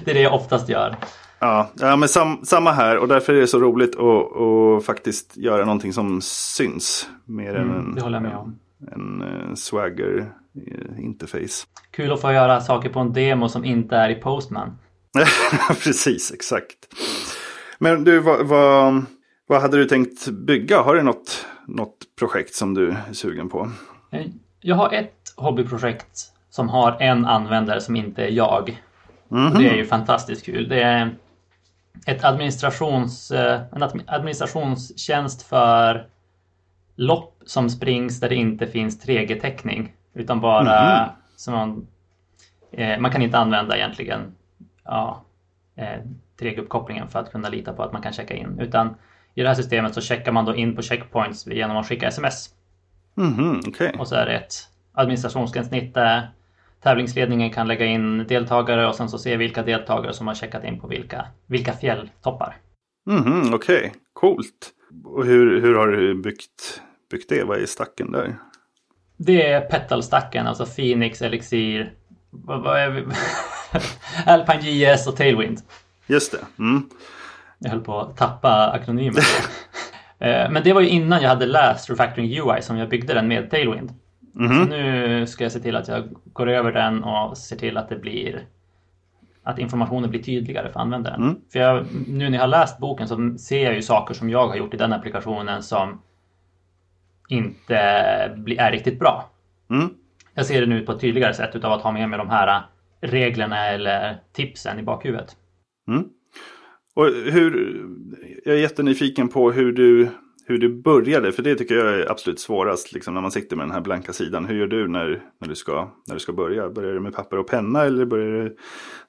det 0.06 0.12
är 0.12 0.16
det 0.16 0.22
jag 0.22 0.34
oftast 0.34 0.70
gör. 0.70 0.96
Ja, 1.40 1.70
ja 1.80 1.96
men 1.96 2.10
sam, 2.10 2.46
samma 2.46 2.72
här 2.72 2.98
och 2.98 3.08
därför 3.08 3.34
är 3.34 3.40
det 3.40 3.48
så 3.48 3.60
roligt 3.60 3.96
att, 3.96 4.38
att 4.38 4.86
faktiskt 4.86 5.38
göra 5.38 5.66
någonting 5.66 5.94
som 5.94 6.22
syns. 6.22 7.10
Mer 7.26 7.56
Mm, 7.56 7.72
än 7.72 7.78
en, 7.78 7.96
det 7.96 8.02
håller 8.02 8.16
jag 8.16 8.24
med 8.24 8.36
om. 8.36 8.60
En, 8.92 9.22
eh, 9.22 9.54
swagger 9.56 10.32
eh, 10.68 11.04
interface. 11.04 11.66
Kul 11.92 12.12
att 12.12 12.22
få 12.22 12.32
göra 12.32 12.62
saker 12.62 12.90
på 12.90 13.00
en 13.00 13.14
demo 13.14 13.50
som 13.50 13.66
inte 13.66 13.96
är 13.96 14.10
i 14.10 14.16
Postman. 14.16 14.78
Precis, 15.84 16.32
exakt. 16.34 16.78
Men 17.80 18.04
du, 18.04 18.20
vad, 18.20 18.48
vad, 18.48 19.06
vad 19.48 19.62
hade 19.62 19.78
du 19.78 19.86
tänkt 19.86 20.28
bygga? 20.28 20.82
Har 20.82 20.96
du 20.96 21.02
något, 21.02 21.46
något 21.68 21.98
projekt 22.20 22.56
som 22.56 22.74
du 22.74 22.90
är 22.92 23.14
sugen 23.14 23.50
på? 23.50 23.70
Eh, 24.12 24.26
Jag 24.62 24.76
har 24.76 24.94
ett 24.94 25.34
hobbyprojekt 25.36 26.20
som 26.50 26.70
har 26.70 26.98
en 27.02 27.26
användare 27.26 27.82
som 27.82 27.96
inte 27.96 28.24
är 28.24 28.32
jag. 28.32 28.80
Och 29.30 29.60
det 29.60 29.70
är 29.70 29.76
ju 29.76 29.86
fantastiskt 29.86 30.46
kul. 30.46 30.70
Det 30.70 30.82
är 30.82 31.16
ett 32.06 32.24
administrations, 32.24 33.32
en 33.32 33.84
admi- 33.84 34.04
administrationstjänst 34.08 35.42
för 35.42 36.08
lopp 36.96 37.42
som 37.46 37.70
springs 37.70 38.20
där 38.20 38.30
det 38.30 38.36
inte 38.36 38.68
finns 38.68 39.06
3G-täckning. 39.06 39.94
Utan 40.14 40.42
bara 40.42 41.12
som 41.36 41.54
man, 41.54 41.88
eh, 42.72 43.00
man 43.00 43.12
kan 43.12 43.22
inte 43.22 43.38
använda 43.38 43.78
egentligen 43.78 44.36
ja, 44.84 45.24
eh, 45.76 46.00
3G-uppkopplingen 46.40 47.08
för 47.08 47.20
att 47.20 47.32
kunna 47.32 47.50
lita 47.50 47.74
på 47.74 47.84
att 47.84 47.94
man 47.94 48.02
kan 48.02 48.14
checka 48.14 48.36
in. 48.36 48.60
Utan 48.60 48.96
i 49.36 49.42
det 49.42 49.48
här 49.48 49.56
systemet 49.56 49.94
så 49.94 50.02
checkar 50.02 50.32
man 50.32 50.46
då 50.46 50.56
in 50.56 50.76
på 50.76 50.82
checkpoints 50.82 51.48
genom 51.48 51.78
att 51.78 51.88
skicka 51.88 52.08
sms. 52.08 52.50
Mhm, 53.16 53.62
okej. 53.68 53.96
Och 54.00 54.08
så 54.08 54.16
är 54.16 54.26
det 54.26 54.34
ett 54.34 54.54
administrationsgränssnitt 54.94 55.94
där 55.94 56.28
tävlingsledningen 56.84 57.52
kan 57.52 57.68
lägga 57.68 57.86
in 57.86 58.28
deltagare 58.28 58.88
och 58.88 58.96
sen 58.96 59.10
så 59.10 59.18
se 59.18 59.38
vilka 59.38 59.64
deltagare 59.64 60.14
som 60.14 60.28
har 60.28 60.34
checkat 60.34 60.64
in 60.64 60.80
på 60.80 60.88
vilka, 60.88 61.26
vilka 61.46 61.74
fjälltoppar. 61.74 62.58
Mhm, 63.06 63.54
okej, 63.54 63.94
coolt. 64.14 64.72
Och 65.04 65.26
hur, 65.26 65.62
hur 65.62 65.76
har 65.76 65.88
du 65.88 66.16
byggt, 66.16 66.82
byggt 67.12 67.30
det? 67.30 67.44
Vad 67.44 67.62
är 67.62 67.66
stacken 67.66 68.12
där? 68.12 68.36
Det 69.18 69.52
är 69.52 69.62
petalstacken, 69.62 70.48
alltså 70.48 70.66
Phoenix, 70.66 71.22
Elixir? 71.22 71.94
Alpine 74.26 74.62
JS 74.62 75.08
och 75.08 75.16
Tailwind. 75.16 75.62
Just 76.08 76.32
det. 76.32 76.40
Mm. 76.60 76.90
Jag 77.60 77.70
höll 77.70 77.82
på 77.82 78.00
att 78.00 78.18
tappa 78.18 78.72
akronymer. 78.72 79.24
Eh, 80.20 80.52
Men 80.52 80.64
det 80.64 80.74
var 80.74 80.82
ju 80.82 80.88
innan 80.88 81.22
jag 81.22 81.30
hade 81.30 81.46
läst 81.46 81.90
Refactoring 81.90 82.40
UI 82.40 82.62
som 82.62 82.78
jag 82.78 82.90
byggde 82.90 83.14
den 83.14 83.28
med 83.28 83.52
Tailwind. 83.52 83.94
Mhm. 84.34 84.58
Så 84.58 84.66
nu 84.70 85.28
ska 85.28 85.44
jag 85.44 85.52
se 85.52 85.60
till 85.60 85.76
att 85.76 85.88
jag 85.88 86.10
går 86.34 86.50
över 86.50 86.72
den 86.72 87.04
och 87.04 87.38
ser 87.38 87.56
till 87.56 87.78
att 87.78 87.90
det 87.90 87.96
blir 87.96 88.46
att 89.44 89.60
informationen 89.60 90.10
blir 90.10 90.24
tydligare 90.24 90.72
för 90.72 90.80
användaren. 90.80 91.24
Mm. 91.24 91.36
För 91.52 91.60
jag, 91.60 91.86
nu 92.08 92.30
när 92.30 92.38
jag 92.38 92.44
har 92.44 92.48
läst 92.48 92.80
boken 92.80 93.08
så 93.08 93.38
ser 93.38 93.64
jag 93.64 93.76
ju 93.76 93.82
saker 93.82 94.14
som 94.14 94.30
jag 94.30 94.48
har 94.48 94.56
gjort 94.56 94.74
i 94.74 94.78
den 94.78 94.94
applikationen 94.94 95.64
som 95.64 96.02
inte 97.30 97.76
är 98.58 98.72
riktigt 98.72 99.00
bra. 99.00 99.30
Mm. 99.70 99.90
Jag 100.34 100.46
ser 100.46 100.62
det 100.62 100.68
nu 100.68 100.86
på 100.86 100.92
ett 100.92 101.02
tydligare 101.02 101.34
sätt 101.34 101.56
utav 101.56 101.72
att 101.72 101.82
ha 101.82 101.92
med 101.92 102.10
mig 102.10 102.20
de 102.20 102.30
här 102.30 102.66
reglerna 103.02 103.68
eller 103.68 104.18
tipsen 104.34 104.80
i 104.80 104.84
bakhuvudet. 104.84 105.36
Mm. 105.88 106.04
Och 106.96 107.06
hur, 107.06 107.82
jag 108.46 108.56
är 108.56 108.60
jättenyfiken 108.60 109.28
på 109.28 109.52
hur 109.52 109.72
du, 109.72 110.10
hur 110.46 110.58
du 110.58 110.82
började. 110.82 111.32
För 111.32 111.44
det 111.44 111.56
tycker 111.56 111.76
jag 111.76 111.94
är 111.94 112.12
absolut 112.12 112.40
svårast. 112.40 112.94
Liksom, 112.94 113.14
när 113.14 113.22
man 113.22 113.32
sitter 113.32 113.56
med 113.56 113.66
den 113.66 113.74
här 113.74 113.82
blanka 113.82 114.14
sidan. 114.14 114.46
Hur 114.46 114.56
gör 114.56 114.68
du 114.68 114.88
när, 114.88 115.22
när, 115.40 115.48
du 115.48 115.56
ska, 115.56 115.90
när 116.08 116.14
du 116.14 116.20
ska 116.20 116.34
börja? 116.34 116.70
Börjar 116.70 116.94
du 116.94 117.00
med 117.00 117.16
papper 117.16 117.40
och 117.40 117.48
penna 117.48 117.84
eller 117.84 118.06
börjar 118.06 118.44
du 118.44 118.58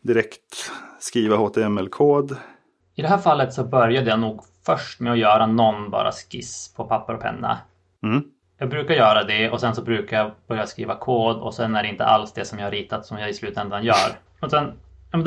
direkt 0.00 0.72
skriva 0.98 1.37
HTML-kod? 1.37 2.37
I 2.94 3.02
det 3.02 3.09
här 3.09 3.18
fallet 3.18 3.52
så 3.52 3.64
började 3.64 4.11
jag 4.11 4.20
nog 4.20 4.40
först 4.66 5.00
med 5.00 5.12
att 5.12 5.18
göra 5.18 5.46
någon 5.46 5.90
bara 5.90 6.12
skiss 6.12 6.74
på 6.76 6.85
papper 6.85 7.14
och 7.14 7.20
penna. 7.20 7.59
Mm. 8.02 8.24
Jag 8.59 8.70
brukar 8.70 8.94
göra 8.94 9.24
det 9.24 9.50
och 9.50 9.61
sen 9.61 9.74
så 9.74 9.82
brukar 9.82 10.16
jag 10.16 10.30
börja 10.46 10.66
skriva 10.66 10.96
kod 10.96 11.37
och 11.37 11.54
sen 11.54 11.76
är 11.76 11.82
det 11.82 11.88
inte 11.88 12.04
alls 12.04 12.32
det 12.32 12.44
som 12.44 12.59
jag 12.59 12.66
har 12.66 12.70
ritat 12.70 13.06
som 13.06 13.18
jag 13.18 13.30
i 13.30 13.35
slutändan 13.35 13.85
gör. 13.85 14.18
Och 14.40 14.50
sen, 14.50 14.72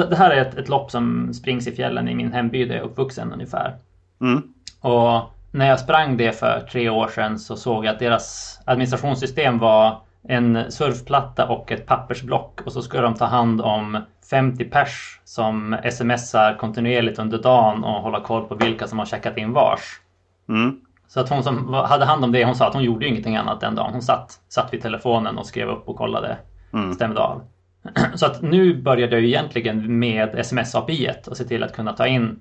det 0.09 0.15
här 0.15 0.31
är 0.31 0.41
ett, 0.41 0.57
ett 0.57 0.69
lopp 0.69 0.91
som 0.91 1.33
springs 1.33 1.67
i 1.67 1.71
fjällen 1.71 2.07
i 2.07 2.15
min 2.15 2.33
hemby 2.33 2.65
där 2.65 2.75
jag 2.75 2.83
är 2.83 2.89
uppvuxen 2.89 3.33
ungefär. 3.33 3.75
Mm. 4.21 4.53
Och 4.81 5.36
när 5.51 5.67
jag 5.67 5.79
sprang 5.79 6.17
det 6.17 6.31
för 6.31 6.67
tre 6.71 6.89
år 6.89 7.07
sedan 7.07 7.39
så 7.39 7.55
såg 7.55 7.85
jag 7.85 7.93
att 7.93 7.99
deras 7.99 8.59
administrationssystem 8.65 9.59
var 9.59 10.01
en 10.27 10.71
surfplatta 10.71 11.47
och 11.47 11.71
ett 11.71 11.85
pappersblock 11.85 12.61
och 12.65 12.73
så 12.73 12.81
ska 12.81 13.01
de 13.01 13.13
ta 13.13 13.25
hand 13.25 13.61
om 13.61 13.99
50 14.29 14.65
pers 14.65 15.21
som 15.23 15.77
smsar 15.91 16.57
kontinuerligt 16.57 17.19
under 17.19 17.37
dagen 17.37 17.83
och 17.83 18.01
hålla 18.01 18.19
koll 18.19 18.47
på 18.47 18.55
vilka 18.55 18.87
som 18.87 18.99
har 18.99 19.05
checkat 19.05 19.37
in 19.37 19.53
vars. 19.53 20.01
Mm. 20.49 20.81
Så 21.07 21.19
att 21.19 21.29
hon 21.29 21.43
som 21.43 21.73
hade 21.73 22.05
hand 22.05 22.23
om 22.23 22.31
det, 22.31 22.45
hon 22.45 22.55
sa 22.55 22.67
att 22.67 22.73
hon 22.73 22.83
gjorde 22.83 23.05
ju 23.05 23.11
ingenting 23.11 23.35
annat 23.35 23.59
den 23.59 23.75
dagen. 23.75 23.93
Hon 23.93 24.01
satt, 24.01 24.39
satt 24.49 24.73
vid 24.73 24.81
telefonen 24.81 25.37
och 25.37 25.45
skrev 25.45 25.69
upp 25.69 25.89
och 25.89 25.95
kollade, 25.95 26.37
Mm. 26.73 26.93
stämde 26.93 27.21
av. 27.21 27.41
Så 28.15 28.25
att 28.25 28.41
nu 28.41 28.81
började 28.81 29.15
jag 29.15 29.21
ju 29.21 29.27
egentligen 29.27 29.99
med 29.99 30.35
sms-API 30.35 31.11
och 31.27 31.37
se 31.37 31.43
till 31.43 31.63
att 31.63 31.75
kunna 31.75 31.93
ta 31.93 32.07
in 32.07 32.39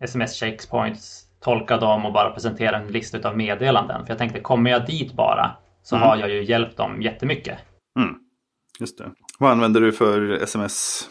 sms-checkpoints, 0.00 1.26
tolka 1.40 1.76
dem 1.76 2.06
och 2.06 2.12
bara 2.12 2.30
presentera 2.30 2.76
en 2.76 2.86
lista 2.86 3.28
av 3.28 3.36
meddelanden. 3.36 4.06
För 4.06 4.10
jag 4.10 4.18
tänkte, 4.18 4.40
kommer 4.40 4.70
jag 4.70 4.86
dit 4.86 5.12
bara 5.12 5.56
så 5.82 5.96
Mm. 5.96 6.08
har 6.08 6.16
jag 6.16 6.30
ju 6.30 6.44
hjälpt 6.44 6.76
dem 6.76 7.02
jättemycket. 7.02 7.58
Mm. 7.98 8.14
Just 8.80 8.98
det. 8.98 9.10
Vad 9.38 9.50
använder 9.50 9.80
du 9.80 9.92
för 9.92 10.30
sms? 10.30 11.02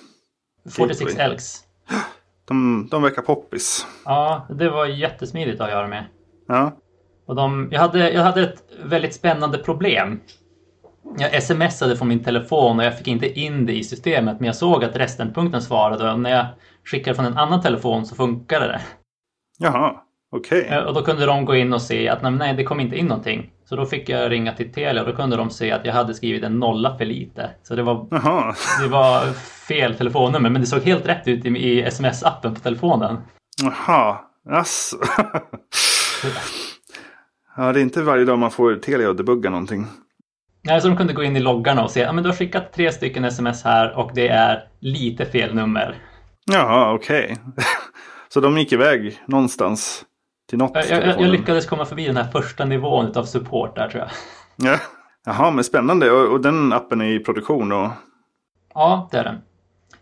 46 0.76 1.16
Elks. 1.18 1.54
De, 2.48 2.88
de 2.92 3.02
verkar 3.02 3.22
poppis. 3.22 3.88
Ja, 4.06 4.46
det 4.50 4.70
var 4.70 4.86
jättesmidigt 4.86 5.62
att 5.62 5.70
göra 5.70 5.88
med. 5.88 6.06
Ja. 6.48 6.72
Och 7.26 7.36
de, 7.36 7.68
jag, 7.72 7.80
hade, 7.80 8.12
jag 8.12 8.24
hade 8.24 8.42
ett 8.42 8.64
väldigt 8.84 9.14
spännande 9.16 9.58
problem. 9.58 10.20
Jag 11.18 11.44
smsade 11.44 11.96
från 11.98 12.08
min 12.08 12.24
telefon 12.24 12.80
och 12.80 12.86
jag 12.86 12.98
fick 12.98 13.08
inte 13.08 13.40
in 13.40 13.66
det 13.66 13.74
i 13.74 13.84
systemet 13.84 14.40
men 14.40 14.46
jag 14.48 14.56
såg 14.56 14.84
att 14.84 14.96
resten-punkten 14.96 15.62
svarade 15.62 16.12
och 16.12 16.20
när 16.20 16.30
jag 16.30 16.46
skickade 16.86 17.16
från 17.16 17.26
en 17.26 17.38
annan 17.38 17.62
telefon 17.62 18.06
så 18.06 18.16
funkade 18.16 18.68
det. 18.68 18.82
Jaha, 19.60 19.96
okej. 20.32 20.66
Eh, 20.70 20.78
Och 20.84 20.94
då 20.94 21.02
kunde 21.02 21.26
de 21.26 21.46
gå 21.46 21.56
in 21.56 21.74
och 21.74 21.82
se 21.82 22.10
att 22.10 22.22
nej, 22.22 22.32
nej, 22.32 22.54
det 22.54 22.64
kom 22.64 22.80
inte 22.80 22.96
in 22.98 23.06
någonting. 23.06 23.50
Så 23.66 23.76
då 23.76 23.86
fick 23.86 24.10
jag 24.10 24.32
ringa 24.32 24.54
till 24.54 24.74
Telia 24.74 25.02
och 25.02 25.08
då 25.10 25.16
kunde 25.16 25.36
de 25.38 25.50
se 25.50 25.72
att 25.72 25.86
jag 25.86 25.94
hade 25.94 26.14
skrivit 26.14 26.44
en 26.44 26.60
nolla 26.60 26.98
för 26.98 27.06
lite. 27.06 27.50
Så 27.64 27.76
det 27.76 27.84
var, 27.84 28.08
det 28.84 28.88
var 28.88 29.34
fel 29.68 29.96
telefonnummer 29.96 30.50
men 30.50 30.62
det 30.62 30.68
såg 30.68 30.82
helt 30.82 31.08
rätt 31.08 31.28
ut 31.28 31.46
i, 31.46 31.50
i 31.50 31.84
sms-appen 31.86 32.54
på 32.54 32.60
telefonen. 32.60 33.18
Jaha. 33.64 34.18
Alltså. 34.50 34.98
ja, 37.58 37.74
det 37.74 37.80
är 37.80 37.82
inte 37.82 38.02
varje 38.02 38.26
dag 38.26 38.40
man 38.40 38.52
får 38.52 38.76
Telia 38.76 39.10
att 39.10 39.18
debugga 39.18 39.50
någonting. 39.50 39.88
Nej, 40.62 40.82
så 40.82 40.88
de 40.88 40.98
kunde 40.98 41.14
gå 41.14 41.24
in 41.24 41.38
i 41.38 41.40
loggarna 41.40 41.84
och 41.84 41.92
se 41.92 42.04
att 42.04 42.24
du 42.24 42.30
har 42.30 42.36
skickat 42.36 42.74
tre 42.74 42.92
stycken 42.92 43.26
sms 43.26 43.64
här 43.64 43.98
och 43.98 44.12
det 44.14 44.28
är 44.28 44.64
lite 44.80 45.26
fel 45.26 45.56
nummer. 45.56 45.96
Jaha, 46.46 46.94
okej. 46.94 47.36
Så 48.30 48.40
de 48.40 48.58
gick 48.58 48.72
iväg 48.72 49.20
någonstans 49.28 50.06
till 50.50 50.58
något. 50.58 50.72
Jag, 50.90 51.08
jag, 51.08 51.22
jag 51.22 51.30
lyckades 51.30 51.66
komma 51.66 51.86
förbi 51.86 52.06
den 52.08 52.18
här 52.18 52.24
första 52.32 52.66
nivån 52.66 53.18
av 53.18 53.24
support 53.24 53.76
där 53.76 53.90
tror 53.90 54.04
jag. 54.04 54.10
Ja. 54.72 54.80
Jaha, 55.26 55.52
men 55.52 55.64
spännande. 55.64 56.12
Och, 56.12 56.32
och 56.34 56.42
den 56.42 56.74
appen 56.74 57.02
är 57.02 57.06
i 57.06 57.20
produktion 57.20 57.72
och... 57.72 57.90
Ja, 58.74 59.10
det 59.12 59.18
är 59.18 59.24
den. 59.24 59.38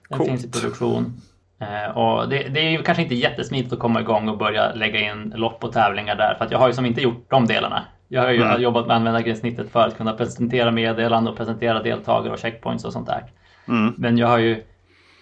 Den 0.10 0.18
Coolt. 0.18 0.30
finns 0.30 0.46
i 0.46 0.52
produktion. 0.52 1.14
Eh, 1.60 1.98
och 1.98 2.30
det, 2.30 2.38
det 2.44 2.60
är 2.60 2.70
ju 2.70 2.84
kanske 2.84 3.04
inte 3.04 3.16
jättesmidigt 3.16 3.74
att 3.74 3.80
komma 3.80 4.02
igång 4.02 4.30
och 4.30 4.38
börja 4.38 4.74
lägga 4.74 5.00
in 5.00 5.34
lopp 5.36 5.64
och 5.64 5.74
tävlingar 5.74 6.16
där. 6.16 6.36
För 6.38 6.46
att 6.46 6.52
jag 6.52 6.60
har 6.60 6.68
ju 6.68 6.74
som 6.74 6.86
inte 6.86 7.02
gjort 7.02 7.26
de 7.30 7.46
delarna. 7.46 7.84
Jag 8.08 8.22
har 8.22 8.32
ju 8.32 8.42
Mm. 8.42 8.62
jobbat 8.62 8.88
med 8.88 8.96
användargränssnittet 8.96 9.72
för 9.72 9.80
att 9.88 9.98
kunna 9.98 10.14
presentera 10.14 10.72
meddelanden 10.72 11.32
och 11.34 11.38
presentera 11.38 11.84
deltagare 11.84 12.34
och 12.34 12.40
checkpoints 12.40 12.86
och 12.86 12.94
sånt 12.94 13.08
där. 13.08 13.24
Mm. 13.68 13.94
Men 13.98 14.18
jag 14.18 14.28
har 14.28 14.38
ju 14.38 14.64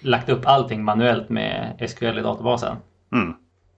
lagt 0.01 0.29
upp 0.29 0.47
allting 0.47 0.83
manuellt 0.83 1.29
med 1.29 1.75
SQL 1.89 2.17
i 2.19 2.21
databasen 2.21 2.77
Mm. 3.13 3.33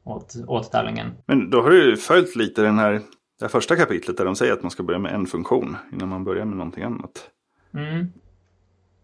Åt, 0.08 0.36
åt 0.48 0.72
tävlingen. 0.72 1.12
Men 1.26 1.50
då 1.50 1.62
har 1.62 1.70
du 1.70 1.90
ju 1.90 1.98
följt 1.98 2.36
lite 2.36 2.62
den 2.62 2.80
här, 2.80 2.92
det 2.92 3.02
här 3.42 3.48
första 3.48 3.76
kapitlet 3.76 4.18
där 4.18 4.26
de 4.26 4.36
säger 4.36 4.54
att 4.54 4.62
man 4.62 4.72
ska 4.72 4.84
börja 4.84 5.00
med 5.00 5.14
en 5.14 5.26
funktion 5.26 5.78
innan 5.94 6.10
man 6.10 6.24
börjar 6.24 6.46
med 6.46 6.58
någonting 6.58 6.84
annat. 6.84 7.30
Mm. 7.74 8.08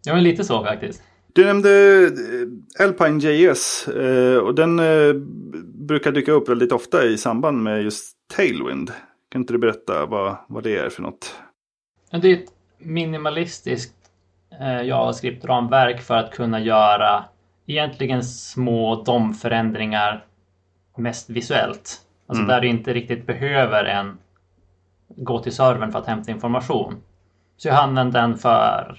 Ja, 0.05 0.13
men 0.13 0.23
lite 0.23 0.43
så 0.43 0.63
faktiskt. 0.63 1.03
Du 1.33 1.45
nämnde 1.45 2.03
eh, 2.05 2.85
Alpine 2.85 3.19
JS 3.19 3.87
eh, 3.87 4.37
och 4.37 4.55
den 4.55 4.79
eh, 4.79 5.13
brukar 5.63 6.11
dyka 6.11 6.31
upp 6.31 6.49
väldigt 6.49 6.71
ofta 6.71 7.05
i 7.05 7.17
samband 7.17 7.63
med 7.63 7.83
just 7.83 8.17
Tailwind. 8.35 8.91
Kan 9.29 9.41
inte 9.41 9.53
du 9.53 9.59
berätta 9.59 10.05
vad, 10.05 10.35
vad 10.47 10.63
det 10.63 10.77
är 10.77 10.89
för 10.89 11.01
något? 11.01 11.35
Det 12.11 12.31
är 12.31 12.37
ett 12.37 12.49
minimalistiskt 12.77 13.95
JavaScript-ramverk 14.83 16.01
för 16.01 16.15
att 16.15 16.31
kunna 16.31 16.59
göra 16.59 17.23
egentligen 17.65 18.23
små 18.23 19.03
DOM-förändringar 19.03 20.25
mest 20.95 21.29
visuellt. 21.29 22.01
Alltså 22.27 22.43
Mm. 22.43 22.47
där 22.47 22.61
du 22.61 22.67
inte 22.67 22.93
riktigt 22.93 23.27
behöver 23.27 23.85
en 23.85 24.17
gå 25.07 25.39
till 25.39 25.55
servern 25.55 25.91
för 25.91 25.99
att 25.99 26.07
hämta 26.07 26.31
information. 26.31 26.95
Så 27.57 27.67
jag 27.67 27.77
använde 27.77 28.19
den 28.19 28.37
för 28.37 28.97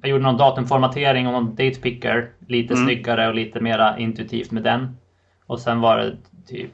jag 0.00 0.10
gjorde 0.10 0.22
någon 0.24 0.36
datumformatering 0.36 1.26
och 1.26 1.32
någon 1.32 1.50
date 1.50 1.80
picker. 1.80 2.30
Lite 2.46 2.74
Mm. 2.74 2.86
snyggare 2.86 3.28
och 3.28 3.34
lite 3.34 3.60
mera 3.60 3.98
intuitivt 3.98 4.50
med 4.50 4.62
den. 4.62 4.96
Och 5.46 5.60
sen 5.60 5.80
var 5.80 5.98
det 5.98 6.16
typ 6.46 6.70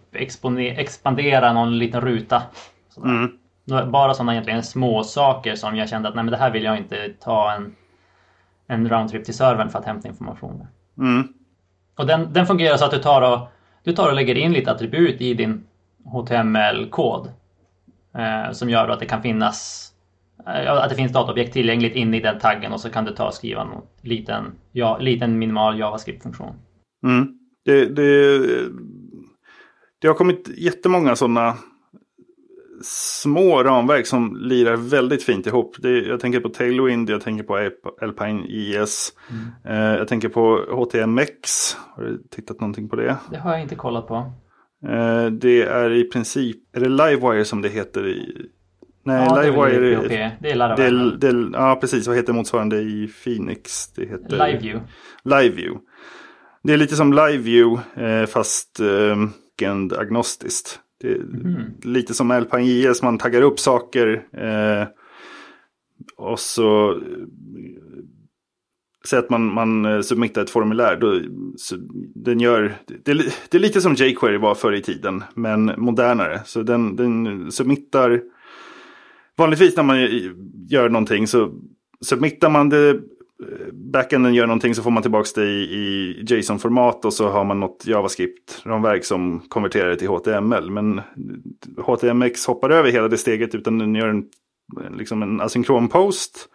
expandera 0.76 1.52
någon 1.52 1.78
liten 1.78 2.00
ruta. 2.00 2.42
Mm. 3.04 3.38
Bara 3.92 4.14
sådana 4.14 4.32
egentligen 4.32 4.62
små 4.62 5.04
saker 5.04 5.54
som 5.54 5.76
jag 5.76 5.88
kände 5.88 6.08
att 6.08 6.14
nej 6.14 6.24
men 6.24 6.32
det 6.32 6.38
här 6.38 6.50
vill 6.50 6.64
jag 6.64 6.76
inte 6.78 7.08
ta 7.20 7.52
en, 7.52 7.74
en 8.66 8.88
roundtrip 8.88 9.24
till 9.24 9.34
servern 9.34 9.68
för 9.68 9.78
att 9.78 9.84
hämta 9.84 10.08
information. 10.08 10.66
Mm. 10.98 11.28
Och 11.94 12.00
Och 12.00 12.06
den, 12.06 12.32
den 12.32 12.46
fungerar 12.46 12.76
så 12.76 12.84
att 12.84 12.90
du 12.90 12.98
tar, 12.98 13.22
och, 13.32 13.48
du 13.82 13.92
tar 13.92 14.08
och 14.08 14.14
lägger 14.14 14.34
in 14.34 14.52
lite 14.52 14.70
attribut 14.70 15.20
i 15.20 15.34
din 15.34 15.64
HTML-kod. 16.04 17.32
Eh, 18.14 18.52
som 18.52 18.70
gör 18.70 18.88
att 18.88 19.00
det 19.00 19.06
kan 19.06 19.22
finnas 19.22 19.88
eh, 20.46 20.72
att 20.72 20.90
det 20.90 20.96
finns 20.96 21.12
dataobjekt 21.12 21.52
tillgängligt 21.52 21.96
inne 21.96 22.16
i 22.16 22.20
den 22.20 22.38
taggen 22.38 22.72
och 22.72 22.80
så 22.80 22.90
kan 22.90 23.04
du 23.04 23.14
ta 23.14 23.26
och 23.26 23.34
skriva 23.34 23.64
någon 23.64 23.82
liten, 24.00 24.52
ja, 24.72 24.98
liten 24.98 25.38
minimal 25.38 25.78
JavaScript-funktion. 25.78 26.54
Mm. 27.06 27.38
Det, 27.64 27.84
det, 27.84 28.38
det 29.98 30.08
har 30.08 30.14
kommit 30.14 30.48
jättemånga 30.56 31.16
sådana 31.16 31.56
små 32.84 33.62
ramverk 33.62 34.06
som 34.06 34.36
lirar 34.40 34.76
väldigt 34.76 35.22
fint 35.22 35.46
ihop. 35.46 35.76
Det, 35.78 36.00
jag 36.00 36.20
tänker 36.20 36.40
på 36.40 36.48
Tailwind, 36.48 37.10
jag 37.10 37.20
tänker 37.20 37.44
på 37.44 37.56
Alp- 37.56 38.02
Alpine 38.02 38.44
IS. 38.48 39.12
Eh, 39.68 39.76
jag 39.76 40.08
tänker 40.08 40.28
på 40.28 40.56
HTMX. 40.70 41.76
Har 41.96 42.02
du 42.02 42.22
tittat 42.30 42.60
någonting 42.60 42.88
på 42.88 42.96
det? 42.96 43.16
Det 43.30 43.38
har 43.38 43.52
jag 43.52 43.62
inte 43.62 43.74
kollat 43.74 44.08
på. 44.08 44.14
Eh, 44.88 45.26
det 45.26 45.62
är 45.62 45.90
i 45.90 46.04
princip, 46.04 46.76
är 46.76 46.80
det 46.80 46.88
Livewire 46.88 47.44
som 47.44 47.62
det 47.62 47.68
heter 47.68 48.06
i... 48.06 48.46
Nej, 49.04 49.26
ja, 49.28 49.34
det 49.34 49.40
är 49.40 49.44
Livewire 49.52 49.80
väl 49.96 50.04
är... 50.04 50.08
Det 50.08 50.16
är 50.16 50.36
Det, 50.40 50.54
Laravel. 50.54 51.20
det, 51.20 51.50
ja, 51.52 51.78
precis. 51.80 52.06
Vad 52.06 52.16
heter 52.16 52.32
motsvarande 52.32 52.76
i 52.76 53.10
Phoenix? 53.24 53.92
Det 53.92 54.02
heter... 54.02 54.46
LiveView. 54.46 54.80
LiveView. 55.24 55.80
Det 56.62 56.72
är 56.72 56.76
lite 56.76 56.96
som 56.96 57.12
LiveView 57.12 57.82
eh, 58.06 58.26
fast 58.26 58.80
eh, 58.80 59.16
agnostiskt. 59.98 60.80
Det 61.02 61.18
Mhm. 61.18 61.60
lite 61.82 62.14
som 62.14 62.30
Alpine 62.30 62.64
JS, 62.64 63.02
man 63.02 63.18
taggar 63.18 63.42
upp 63.42 63.58
saker. 63.60 64.22
Eh, 64.32 64.86
och 66.16 66.40
så 66.40 66.90
eh, 66.92 66.98
Säg 69.08 69.18
att 69.18 69.30
man, 69.30 69.54
man 69.54 69.84
eh, 69.84 70.00
submittar 70.00 70.42
ett 70.42 70.50
formulär. 70.50 70.96
Då, 70.96 71.20
den 72.14 72.40
gör, 72.40 72.74
det, 73.04 73.14
det 73.50 73.54
är 73.54 73.58
lite 73.58 73.80
som 73.80 73.94
jQuery 73.94 74.38
var 74.38 74.54
förr 74.54 74.72
i 74.72 74.82
tiden, 74.82 75.24
men 75.34 75.72
modernare. 75.78 76.40
Så 76.44 76.62
den, 76.62 76.96
den 76.96 77.52
submittar... 77.52 78.20
Vanligtvis 79.36 79.76
när 79.76 79.82
man 79.84 80.00
gör 80.68 80.88
någonting 80.88 81.26
så 81.26 81.52
submittar 82.00 82.50
man 82.50 82.68
det. 82.68 83.00
Backenden 83.72 84.34
gör 84.34 84.46
någonting 84.46 84.74
så 84.74 84.82
får 84.82 84.90
man 84.90 85.02
tillbaka 85.02 85.28
det 85.34 85.44
i, 85.44 85.62
i 85.62 86.24
JSON-format 86.26 87.04
och 87.04 87.12
så 87.12 87.28
har 87.28 87.44
man 87.44 87.60
något 87.60 87.86
JavaScript-ramverk 87.86 89.02
som 89.02 89.40
konverterar 89.48 89.88
det 89.88 89.96
till 89.96 90.08
HTML. 90.08 90.70
Men 90.70 91.00
HTMX 91.86 92.46
hoppar 92.46 92.70
över 92.70 92.90
hela 92.90 93.08
det 93.08 93.18
steget 93.18 93.54
utan 93.54 93.78
den 93.78 93.94
gör 93.94 94.08
en, 94.08 94.24
liksom 94.96 95.22
en 95.22 95.40
asynkron 95.40 95.88
post. 95.88 96.48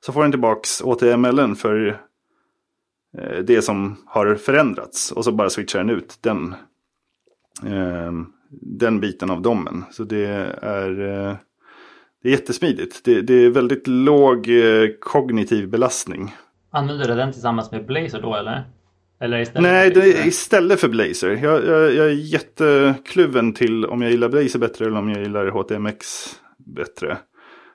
Så 0.00 0.12
får 0.12 0.22
den 0.22 0.30
tillbaks 0.30 0.82
HTMLen 0.82 1.56
för 1.56 2.00
eh, 3.18 3.38
det 3.38 3.62
som 3.62 3.96
har 4.06 4.34
förändrats. 4.34 5.12
Och 5.12 5.24
så 5.24 5.32
bara 5.32 5.50
switchar 5.50 5.78
den 5.78 5.90
ut 5.90 6.18
den, 6.20 6.54
eh, 7.64 8.12
den 8.50 9.00
biten 9.00 9.30
av 9.30 9.42
domen. 9.42 9.84
Så 9.90 10.04
det 10.04 10.26
är, 10.62 11.00
eh, 11.00 11.36
det 12.22 12.28
är 12.28 12.32
jättesmidigt. 12.32 13.04
Det, 13.04 13.22
det 13.22 13.34
är 13.34 13.50
väldigt 13.50 13.86
låg 13.86 14.48
eh, 14.48 14.88
kognitiv 15.00 15.68
belastning. 15.68 16.34
Använder 16.70 17.08
du 17.08 17.14
den 17.14 17.32
tillsammans 17.32 17.70
med 17.70 17.86
Blazor 17.86 18.20
då 18.22 18.34
eller? 18.34 18.64
Eller 19.20 19.38
istället 19.38 19.62
Nej, 19.62 19.94
för 19.94 20.00
det 20.00 20.26
istället 20.26 20.80
för 20.80 20.88
Blazor. 20.88 21.30
Jag, 21.30 21.66
jag, 21.66 21.94
jag 21.94 22.06
är 22.06 22.10
jättekluven 22.10 23.52
till 23.52 23.84
om 23.84 24.02
jag 24.02 24.10
gillar 24.10 24.28
Blazor 24.28 24.58
bättre 24.58 24.84
eller 24.84 24.98
om 24.98 25.08
jag 25.08 25.22
gillar 25.22 25.48
HTMX 25.48 26.06
bättre. 26.76 27.18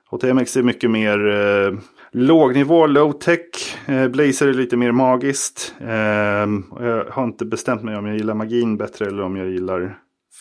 HTMX 0.10 0.58
är 0.58 0.64
mycket 0.64 0.92
mer 0.92 1.28
eh, 1.28 1.80
lågnivå, 2.12 2.88
low-tech. 2.88 3.78
Eh, 3.86 4.08
Blazor 4.08 4.50
är 4.50 4.54
lite 4.54 4.78
mer 4.78 4.92
magiskt. 4.92 5.76
Eh, 5.82 6.48
jag 6.80 7.06
har 7.10 7.24
inte 7.24 7.46
bestämt 7.46 7.84
mig 7.84 7.98
om 7.98 8.06
jag 8.06 8.18
gillar 8.18 8.34
magin 8.34 8.78
bättre 8.78 9.06
eller 9.06 9.24
om 9.24 9.36
jag 9.36 9.50
gillar 9.50 9.98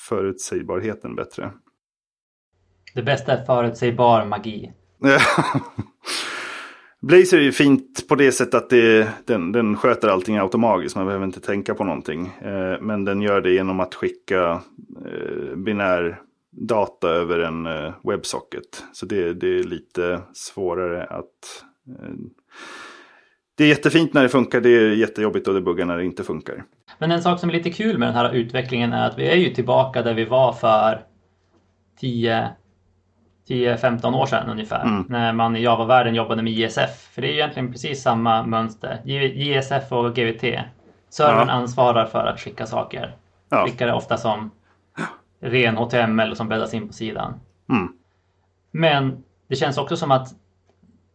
förutsägbarheten 0.08 1.14
bättre. 1.14 1.50
Det 2.94 3.02
bästa 3.02 3.32
är 3.32 3.44
förutsägbar 3.44 4.24
magi. 4.24 4.72
Blazor 7.00 7.38
är 7.38 7.42
ju 7.42 7.52
fint 7.52 8.08
på 8.08 8.14
det 8.14 8.32
sättet 8.32 8.54
att 8.54 8.70
det, 8.70 9.08
den, 9.24 9.52
den 9.52 9.76
sköter 9.76 10.08
allting 10.08 10.38
automatiskt. 10.38 10.96
Man 10.96 11.06
behöver 11.06 11.24
inte 11.24 11.40
tänka 11.40 11.74
på 11.74 11.84
någonting. 11.84 12.26
Eh, 12.26 12.80
men 12.80 13.04
den 13.04 13.22
gör 13.22 13.40
det 13.40 13.52
genom 13.52 13.80
att 13.80 13.94
skicka 13.94 14.62
eh, 15.06 15.56
binär 15.56 16.20
data 16.50 17.08
över 17.08 17.38
en 17.38 17.66
eh, 17.66 17.94
webbsocket. 18.04 18.84
Så 18.92 19.06
det, 19.06 19.34
det 19.34 19.58
är 19.58 19.64
lite 19.64 20.20
svårare 20.34 21.04
att... 21.04 21.64
Eh, 21.88 22.14
det 23.56 23.64
är 23.64 23.68
jättefint 23.68 24.14
när 24.14 24.22
det 24.22 24.28
funkar. 24.28 24.60
Det 24.60 24.70
är 24.70 24.90
jättejobbigt 24.90 25.48
och 25.48 25.54
det 25.54 25.60
buggar 25.60 25.84
när 25.84 25.96
det 25.96 26.04
inte 26.04 26.24
funkar. 26.24 26.64
Men 26.98 27.10
en 27.10 27.22
sak 27.22 27.40
som 27.40 27.48
är 27.48 27.54
lite 27.54 27.70
kul 27.70 27.98
med 27.98 28.08
den 28.08 28.14
här 28.14 28.34
utvecklingen 28.34 28.92
är 28.92 29.08
att 29.08 29.18
vi 29.18 29.28
är 29.28 29.36
ju 29.36 29.54
tillbaka 29.54 30.02
där 30.02 30.14
vi 30.14 30.24
var 30.24 30.52
för 30.52 31.00
10 32.00 32.48
10-15 33.48 34.14
år 34.16 34.26
sedan 34.26 34.50
ungefär. 34.50 34.82
Mm. 34.82 35.04
När 35.08 35.32
man 35.32 35.56
i 35.56 35.62
Java-världen 35.62 36.14
jobbade 36.14 36.42
med 36.42 36.52
JSF. 36.52 37.08
För 37.14 37.22
det 37.22 37.28
är 37.28 37.32
egentligen 37.32 37.72
precis 37.72 38.02
samma 38.02 38.42
mönster. 38.42 39.00
JSF 39.04 39.92
och 39.92 40.14
GVT. 40.14 40.42
Servern 41.08 41.48
Ja. 41.48 41.52
ansvarar 41.54 42.06
för 42.06 42.26
att 42.26 42.40
skicka 42.40 42.66
saker. 42.66 43.16
Ja. 43.48 43.64
Skickar 43.66 43.86
det 43.86 43.92
ofta 43.92 44.16
som 44.16 44.50
ren 45.40 45.76
HTML 45.76 46.36
som 46.36 46.48
bäddas 46.48 46.74
in 46.74 46.86
på 46.86 46.92
sidan. 46.94 47.34
Mm. 47.68 47.92
Men 48.70 49.24
det 49.48 49.56
känns 49.56 49.78
också 49.78 49.96
som 49.96 50.10
att 50.10 50.28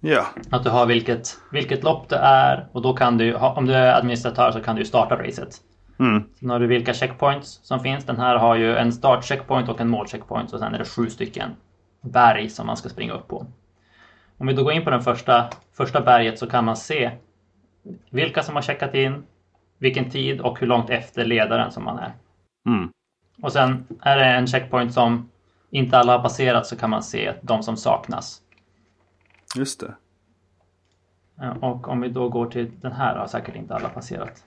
Ja, 0.00 0.26
Att 0.50 0.64
du 0.64 0.70
har 0.70 0.86
vilket, 0.86 1.38
vilket 1.52 1.82
lopp 1.84 2.08
det 2.08 2.16
är 2.16 2.68
och 2.72 2.82
då 2.82 2.92
kan 2.94 3.18
du, 3.18 3.34
om 3.34 3.66
du 3.66 3.74
är 3.74 3.94
administratör 3.98 4.50
så 4.52 4.60
kan 4.60 4.76
du 4.76 4.84
starta 4.84 5.16
racet. 5.16 5.56
mm. 5.98 6.22
Sen 6.40 6.50
har 6.50 6.60
du 6.60 6.66
vilka 6.66 6.94
checkpoints 6.94 7.60
som 7.62 7.80
finns. 7.80 8.04
Den 8.04 8.16
här 8.16 8.36
har 8.36 8.56
ju 8.56 8.76
en 8.76 8.92
start 8.92 9.24
checkpoint 9.24 9.68
och 9.68 9.80
en 9.80 9.88
mål 9.88 10.06
checkpoint 10.08 10.52
och 10.52 10.58
sen 10.60 10.74
är 10.74 10.78
det 10.78 10.84
sju 10.84 11.10
stycken 11.10 11.50
berg 12.00 12.48
som 12.48 12.66
man 12.66 12.76
ska 12.76 12.88
springa 12.88 13.12
upp 13.12 13.28
på. 13.28 13.46
Om 14.38 14.46
vi 14.46 14.52
då 14.52 14.64
går 14.64 14.72
in 14.72 14.84
på 14.84 14.90
den 14.90 15.02
första, 15.02 15.50
första 15.72 16.00
berget 16.00 16.38
så 16.38 16.46
kan 16.46 16.64
man 16.64 16.76
se 16.76 17.10
vilka 18.10 18.42
som 18.42 18.54
har 18.54 18.62
checkat 18.62 18.94
in, 18.94 19.26
vilken 19.78 20.10
tid 20.10 20.40
och 20.40 20.60
hur 20.60 20.66
långt 20.66 20.90
efter 20.90 21.24
ledaren 21.24 21.72
som 21.72 21.84
man 21.84 21.98
är. 21.98 22.12
Mm. 22.66 22.90
Och 23.42 23.52
sen 23.52 23.86
är 24.00 24.16
det 24.16 24.24
en 24.24 24.46
checkpoint 24.46 24.94
som 24.94 25.30
inte 25.70 25.98
alla 25.98 26.12
har 26.12 26.22
passerat 26.22 26.66
så 26.66 26.76
kan 26.76 26.90
man 26.90 27.02
se 27.02 27.34
de 27.42 27.62
som 27.62 27.76
saknas. 27.76 28.42
just 29.56 29.80
det. 29.80 29.94
Och 31.60 31.88
om 31.88 32.00
vi 32.00 32.08
då 32.08 32.28
går 32.28 32.46
till 32.46 32.70
den 32.80 32.92
här 32.92 33.16
har 33.16 33.26
säkert 33.26 33.56
inte 33.56 33.74
alla 33.74 33.88
passerat. 33.88 34.44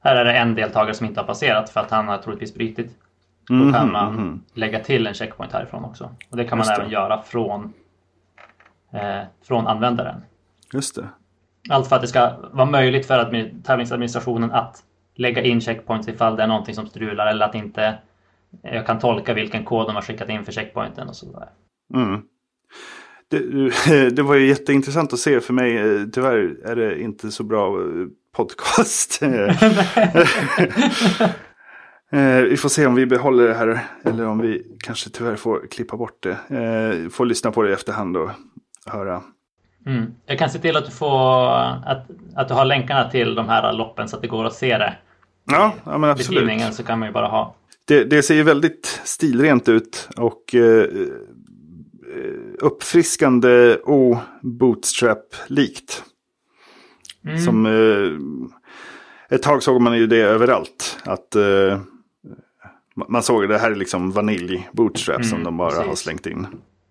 Här 0.00 0.16
är 0.16 0.24
det 0.24 0.32
en 0.32 0.54
deltagare 0.54 0.94
som 0.94 1.06
inte 1.06 1.20
har 1.20 1.26
passerat 1.26 1.70
för 1.70 1.80
att 1.80 1.90
han 1.90 2.08
har 2.08 2.18
troligtvis 2.18 2.54
brutit. 2.54 2.98
Då 3.48 3.72
kan 3.72 3.92
man 3.92 4.14
mhm. 4.14 4.44
lägga 4.54 4.80
till 4.80 5.06
en 5.06 5.14
checkpoint 5.14 5.52
härifrån 5.52 5.84
också. 5.84 6.10
Och 6.30 6.36
det 6.36 6.44
kan 6.44 6.58
man 6.58 6.66
Just 6.66 6.76
det. 6.76 6.82
även 6.82 6.92
göra 6.92 7.22
från, 7.22 7.72
från 9.48 9.66
användaren. 9.66 10.20
Just 10.72 10.94
det. 10.94 11.08
Allt 11.70 11.88
för 11.88 11.96
att 11.96 12.02
det 12.02 12.08
ska 12.08 12.32
vara 12.52 12.70
möjligt 12.70 13.06
för 13.06 13.18
admi- 13.18 13.62
tävlingsadministrationen 13.62 14.52
att 14.52 14.82
lägga 15.16 15.42
in 15.42 15.60
checkpoints 15.60 16.08
ifall 16.08 16.36
det 16.36 16.42
är 16.42 16.46
någonting 16.46 16.74
som 16.74 16.86
strular 16.86 17.26
eller 17.26 17.46
att 17.46 17.54
inte 17.54 17.98
jag 18.62 18.86
kan 18.86 18.98
tolka 18.98 19.34
vilken 19.34 19.64
kod 19.64 19.86
de 19.86 19.94
har 19.94 20.02
skickat 20.02 20.28
in 20.28 20.44
för 20.44 20.52
checkpointen 20.52 21.08
och 21.08 21.16
sådär. 21.16 21.48
Mm. 21.94 22.20
Det, 23.28 24.10
det 24.16 24.22
var 24.22 24.34
ju 24.34 24.46
jätteintressant 24.46 25.12
att 25.12 25.18
se 25.18 25.40
för 25.40 25.52
mig. 25.52 25.76
eh, 25.78 26.04
Tyvärr 26.12 26.56
är 26.64 26.76
det 26.76 27.00
inte 27.02 27.30
så 27.30 27.42
bra 27.42 27.80
eh, 27.80 28.06
podcast. 28.36 29.20
Eh, 32.12 32.42
Vi 32.42 32.56
får 32.56 32.68
se 32.68 32.86
om 32.86 32.94
vi 32.94 33.06
behåller 33.06 33.48
det 33.48 33.54
här 33.54 33.80
eller 34.04 34.26
om 34.26 34.38
vi 34.38 34.76
kanske 34.78 35.10
tyvärr 35.10 35.36
får 35.36 35.66
klippa 35.70 35.96
bort 35.96 36.22
det. 36.22 36.30
Eh, 36.56 37.08
Får 37.08 37.26
lyssna 37.26 37.50
på 37.50 37.62
det 37.62 37.70
i 37.70 37.72
efterhand 37.72 38.16
och 38.16 38.30
höra. 38.86 39.22
Mm. 39.86 40.14
Jag 40.26 40.38
kan 40.38 40.50
se 40.50 40.58
till 40.58 40.76
att 40.76 40.84
du 40.84 40.90
får 40.90 41.50
att, 41.86 42.06
att 42.36 42.48
du 42.48 42.54
har 42.54 42.64
länkarna 42.64 43.10
till 43.10 43.34
de 43.34 43.48
här 43.48 43.72
loppen 43.72 44.08
så 44.08 44.16
att 44.16 44.22
det 44.22 44.28
går 44.28 44.44
att 44.44 44.54
se 44.54 44.78
det. 44.78 44.94
Ja, 45.46 45.72
ja 45.84 45.98
men 45.98 46.10
absolut. 46.10 46.28
Beskrivningen 46.28 46.72
så 46.72 46.82
kan 46.82 46.98
man 46.98 47.08
ju 47.08 47.12
bara 47.12 47.26
ha. 47.26 47.54
Det, 47.84 48.04
det 48.04 48.22
ser 48.22 48.34
ju 48.34 48.42
väldigt 48.42 49.00
stilrent 49.04 49.68
ut 49.68 50.08
och 50.16 50.54
eh, 50.54 50.82
eh, 50.82 50.88
uppfriskande 52.60 53.76
o-bootstrap-likt. 53.84 56.04
Mm. 57.24 57.38
Som, 57.38 57.66
eh, 57.66 58.10
ett 59.36 59.42
tag 59.42 59.62
såg 59.62 59.80
man 59.80 59.98
ju 59.98 60.06
det 60.06 60.22
överallt. 60.22 60.98
Att 61.04 61.34
eh, 61.34 61.80
man 63.08 63.22
såg 63.22 63.48
det 63.48 63.58
här 63.58 63.70
är 63.70 63.74
liksom 63.76 64.10
vanilj 64.10 64.68
bootstrap 64.72 65.16
Mm, 65.16 65.28
som 65.28 65.44
de 65.44 65.56
bara 65.56 65.74
har 65.74 65.82
precis. 65.82 65.98
slängt 65.98 66.26
in. 66.26 66.46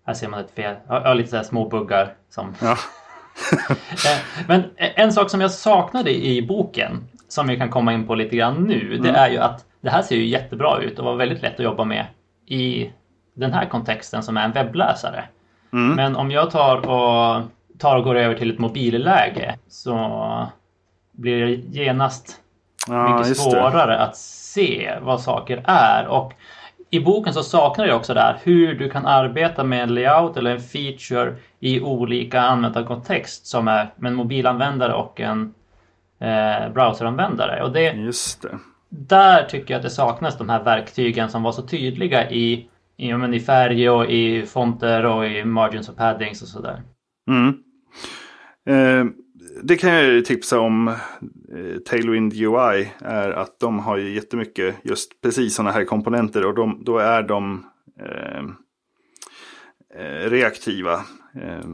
Här 0.06 0.14
ser 0.14 0.28
man 0.28 0.40
ett 0.40 0.50
fel. 0.50 0.74
Ja, 0.88 1.14
lite 1.14 1.30
så 1.30 1.36
här 1.36 1.42
små 1.42 1.68
buggar. 1.68 2.14
Som... 2.30 2.54
Ja. 2.62 2.76
Eh, 3.90 4.44
Men 4.48 4.62
en 4.76 5.12
sak 5.12 5.30
som 5.30 5.40
jag 5.40 5.50
saknade 5.50 6.10
i 6.26 6.42
boken, 6.42 7.08
som 7.28 7.46
vi 7.46 7.56
kan 7.56 7.70
komma 7.70 7.92
in 7.92 8.06
på 8.06 8.14
lite 8.14 8.36
grann 8.36 8.54
nu, 8.64 8.88
det 9.02 9.08
Mm. 9.08 9.14
är 9.20 9.28
ju 9.30 9.38
att 9.38 9.64
det 9.80 9.90
här 9.90 10.02
ser 10.02 10.16
ju 10.16 10.26
jättebra 10.26 10.78
ut 10.82 10.98
och 10.98 11.04
var 11.04 11.14
väldigt 11.16 11.42
lätt 11.42 11.54
att 11.54 11.64
jobba 11.64 11.84
med 11.84 12.06
i 12.46 12.90
den 13.34 13.52
här 13.52 13.66
kontexten 13.66 14.22
som 14.22 14.36
är 14.36 14.44
en 14.44 14.52
webbläsare. 14.52 15.24
Mm. 15.72 15.96
Men 15.96 16.16
om 16.16 16.30
jag 16.30 16.50
tar 16.50 16.76
och, 16.88 17.42
tar 17.78 17.96
och 17.96 18.04
går 18.04 18.14
över 18.14 18.34
till 18.34 18.50
ett 18.52 18.58
mobilläge 18.58 19.54
så 19.68 20.46
blir 21.12 21.46
det 21.46 21.52
genast 21.52 22.40
Ja, 22.88 23.08
mycket 23.08 23.28
just 23.28 23.44
det. 23.44 23.50
svårare 23.50 23.98
att 23.98 24.16
se 24.16 24.94
vad 25.02 25.20
saker 25.20 25.62
är. 25.66 26.06
Och 26.06 26.32
i 26.94 27.00
boken 27.00 27.34
så 27.34 27.42
saknar 27.42 27.86
jag 27.86 27.96
också 27.96 28.14
där 28.14 28.38
hur 28.42 28.74
du 28.74 28.90
kan 28.90 29.06
arbeta 29.06 29.64
med 29.64 29.82
en 29.82 29.94
layout 29.94 30.36
eller 30.36 30.50
en 30.50 30.60
feature 30.60 31.34
i 31.60 31.80
olika 31.80 32.40
användarkontext 32.40 33.46
som 33.46 33.68
är 33.68 33.94
med 33.96 34.10
en 34.10 34.16
mobilanvändare 34.16 34.94
och 34.94 35.20
en 35.20 35.54
eh, 36.18 36.72
browseranvändare. 36.72 37.62
Och 37.62 37.72
det, 37.72 37.92
Just 37.92 38.42
det. 38.42 38.58
där 38.88 39.42
tycker 39.44 39.74
jag 39.74 39.78
att 39.78 39.84
det 39.84 39.90
saknas 39.90 40.38
de 40.38 40.48
här 40.48 40.64
verktygen 40.64 41.30
som 41.30 41.42
var 41.42 41.52
så 41.52 41.62
tydliga 41.62 42.30
i, 42.30 42.68
i, 42.96 43.14
men 43.14 43.34
i 43.34 43.40
färg 43.40 43.90
och 43.90 44.06
i 44.06 44.46
fonter 44.46 45.06
och 45.06 45.26
i 45.26 45.44
margins 45.44 45.88
och 45.88 45.96
paddings 45.96 46.42
och 46.42 46.48
sådär. 46.48 46.82
Mm. 47.28 47.58
Eh, 48.66 49.06
det 49.62 49.76
kan 49.76 49.90
jag 49.90 50.24
tipsa 50.24 50.60
om. 50.60 50.88
Eh, 50.88 51.78
Tailwind 51.86 52.32
UI 52.32 52.92
är 52.98 53.30
att 53.30 53.60
de 53.60 53.78
har 53.78 53.96
ju 53.96 54.14
jättemycket 54.14 54.74
just 54.82 55.20
precis 55.20 55.54
sådana 55.54 55.70
här 55.70 55.84
komponenter 55.84 56.46
och 56.46 56.54
de, 56.54 56.82
då 56.84 56.98
är 56.98 57.22
de 57.22 57.66
eh, 58.00 58.44
eh, 60.00 60.30
reaktiva. 60.30 60.94
Eh, 61.34 61.68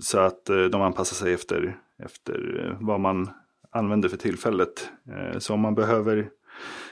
så 0.00 0.18
att 0.18 0.48
eh, 0.50 0.64
de 0.64 0.82
anpassar 0.82 1.14
sig 1.14 1.32
efter, 1.34 1.76
efter 1.98 2.66
eh, 2.66 2.86
vad 2.86 3.00
man 3.00 3.30
använder 3.70 4.08
för 4.08 4.16
tillfället. 4.16 4.90
Eh, 5.08 5.38
så 5.38 5.54
om 5.54 5.60
man 5.60 5.74
behöver 5.74 6.28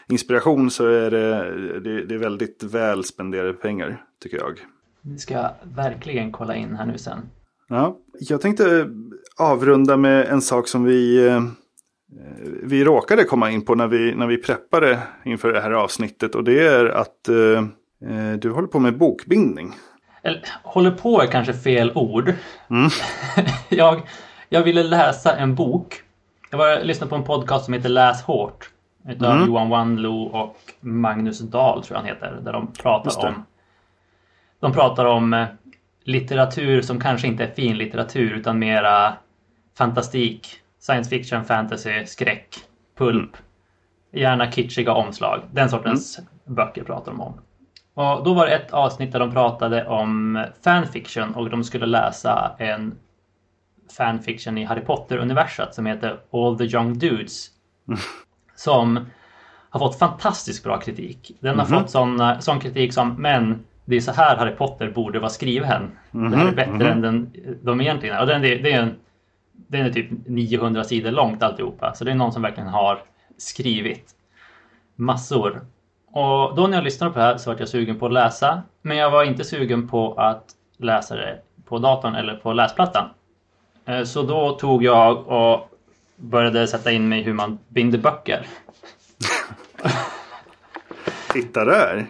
inspiration 0.08 0.70
så 0.70 0.86
är 0.86 1.10
det, 1.10 1.80
det, 1.80 2.04
det 2.04 2.14
är 2.14 2.18
väldigt 2.18 2.62
väl 2.62 3.04
spenderade 3.04 3.52
pengar 3.52 4.04
tycker 4.22 4.36
jag. 4.36 4.60
Det 5.02 5.18
ska 5.18 5.34
jag 5.34 5.54
verkligen 5.62 6.32
kolla 6.32 6.56
in 6.56 6.76
här 6.76 6.86
nu 6.86 6.98
sen. 6.98 7.18
Ja, 7.68 7.98
jag 8.20 8.40
tänkte 8.40 8.90
avrunda 9.38 9.96
med 9.96 10.26
en 10.26 10.42
sak 10.42 10.68
som 10.68 10.84
vi, 10.84 11.26
eh, 11.28 11.42
vi 12.62 12.84
råkade 12.84 13.24
komma 13.24 13.50
in 13.50 13.64
på 13.64 13.74
när 13.74 13.86
vi, 13.86 14.14
när 14.14 14.26
vi 14.26 14.36
preppade 14.36 14.98
inför 15.24 15.52
det 15.52 15.60
här 15.60 15.70
avsnittet. 15.70 16.34
Och 16.34 16.44
det 16.44 16.66
är 16.66 16.84
att 16.84 17.28
eh, 17.28 17.64
eh, 18.10 18.32
du 18.38 18.50
håller 18.50 18.68
på 18.68 18.78
med 18.78 18.98
bokbindning. 18.98 19.74
Eller, 20.22 20.44
håller 20.62 20.90
på 20.90 21.22
är 21.22 21.26
kanske 21.26 21.52
fel 21.52 21.92
ord. 21.94 22.32
Mm. 22.70 22.90
jag, 23.68 24.02
jag 24.48 24.62
ville 24.62 24.82
läsa 24.82 25.36
en 25.36 25.54
bok. 25.54 26.02
Jag 26.50 26.58
var 26.58 26.80
lyssnade 26.84 27.10
på 27.10 27.16
en 27.16 27.24
podcast 27.24 27.64
som 27.64 27.74
heter 27.74 27.88
Läs 27.88 28.22
hårt. 28.22 28.70
Utav 29.08 29.30
Mm. 29.32 29.46
Johan 29.46 29.68
Wanlo 29.68 30.22
och 30.22 30.56
Magnus 30.80 31.38
Dahl 31.38 31.82
tror 31.82 31.96
jag 31.96 32.02
han 32.02 32.08
heter. 32.08 32.40
Där 32.42 32.52
de 32.52 32.72
pratar 32.72 33.28
om 33.28 33.44
De 34.60 34.72
pratar 34.72 35.04
om 35.04 35.34
eh, 35.34 35.46
litteratur 36.04 36.82
som 36.82 37.00
kanske 37.00 37.26
inte 37.26 37.44
är 37.44 37.50
fin 37.54 37.78
litteratur 37.78 38.32
utan 38.32 38.58
mera 38.58 39.14
fantastik, 39.78 40.48
science 40.80 41.10
fiction, 41.10 41.44
fantasy, 41.44 42.06
skräck, 42.06 42.48
pulp. 42.98 43.36
Mm. 43.36 44.22
Gärna 44.22 44.50
kitschiga 44.50 44.92
omslag. 44.92 45.40
Den 45.52 45.68
sortens 45.70 46.18
böcker 46.44 46.84
pratar 46.84 47.12
de 47.12 47.20
om. 47.20 47.40
Och 47.94 48.24
då 48.24 48.34
var 48.34 48.46
det 48.46 48.52
ett 48.52 48.72
avsnitt 48.72 49.12
där 49.12 49.18
de 49.18 49.30
pratade 49.32 49.86
om 49.86 50.44
fanfiction 50.64 51.34
och 51.34 51.50
de 51.50 51.64
skulle 51.64 51.86
läsa 51.86 52.56
en 52.58 52.94
fanfiction 53.96 54.58
i 54.58 54.64
Harry 54.64 54.80
Potter-universat 54.80 55.74
som 55.74 55.86
heter 55.86 56.20
All 56.32 56.58
the 56.58 56.64
Young 56.64 56.98
Dudes. 56.98 57.48
Som 58.54 59.06
har 59.70 59.80
fått 59.80 59.98
fantastiskt 59.98 60.64
bra 60.64 60.80
kritik. 60.80 61.36
Den 61.40 61.58
har 61.58 61.66
Mhm. 61.66 61.78
fått 61.80 61.90
sån, 61.90 62.22
sån 62.40 62.60
kritik 62.60 62.92
som 62.94 63.22
men 63.22 63.64
det 63.84 63.96
är 63.96 64.00
så 64.00 64.12
här 64.12 64.36
Harry 64.36 64.52
Potter 64.56 64.90
borde 64.90 65.18
vara 65.18 65.30
skriven. 65.30 65.90
Det 66.10 66.18
här 66.36 66.40
är 66.40 66.44
Mhm, 66.44 66.54
bättre 66.54 66.72
mhm. 66.72 66.86
än 66.86 67.00
den, 67.00 67.32
de 67.62 67.80
egentligen 67.80 68.16
är. 68.16 68.20
Och 68.20 68.26
den, 68.26 68.42
det, 68.42 68.54
det 68.58 68.72
är 68.72 68.82
en, 68.82 68.94
den 69.52 69.86
är 69.86 69.90
typ 69.92 70.08
900 70.26 70.84
sidor 70.84 71.10
långt 71.10 71.42
alltihopa. 71.42 71.94
Så 71.94 72.04
det 72.04 72.10
är 72.10 72.14
någon 72.14 72.32
som 72.32 72.42
verkligen 72.42 72.68
har 72.68 72.98
skrivit 73.36 74.10
massor. 74.96 75.60
Och 76.12 76.54
då 76.56 76.66
när 76.66 76.76
jag 76.76 76.84
lyssnade 76.84 77.12
på 77.12 77.18
det 77.18 77.24
här 77.24 77.36
så 77.36 77.50
var 77.52 77.58
jag 77.58 77.68
sugen 77.68 77.98
på 77.98 78.06
att 78.06 78.12
läsa. 78.12 78.62
Men 78.82 78.96
jag 78.96 79.10
var 79.10 79.24
inte 79.24 79.44
sugen 79.44 79.88
på 79.88 80.14
att 80.14 80.44
läsa 80.76 81.16
det 81.16 81.38
på 81.64 81.78
datorn 81.78 82.14
eller 82.14 82.34
på 82.34 82.52
läsplattan. 82.52 83.08
Eh, 83.84 84.02
Så 84.04 84.22
då 84.22 84.50
tog 84.50 84.84
jag 84.84 85.28
och 85.28 85.68
började 86.16 86.66
sätta 86.66 86.92
in 86.92 87.08
mig 87.08 87.22
hur 87.22 87.32
man 87.32 87.58
binder 87.68 87.98
böcker. 87.98 88.46
Titta 91.32 91.64
där. 91.64 92.06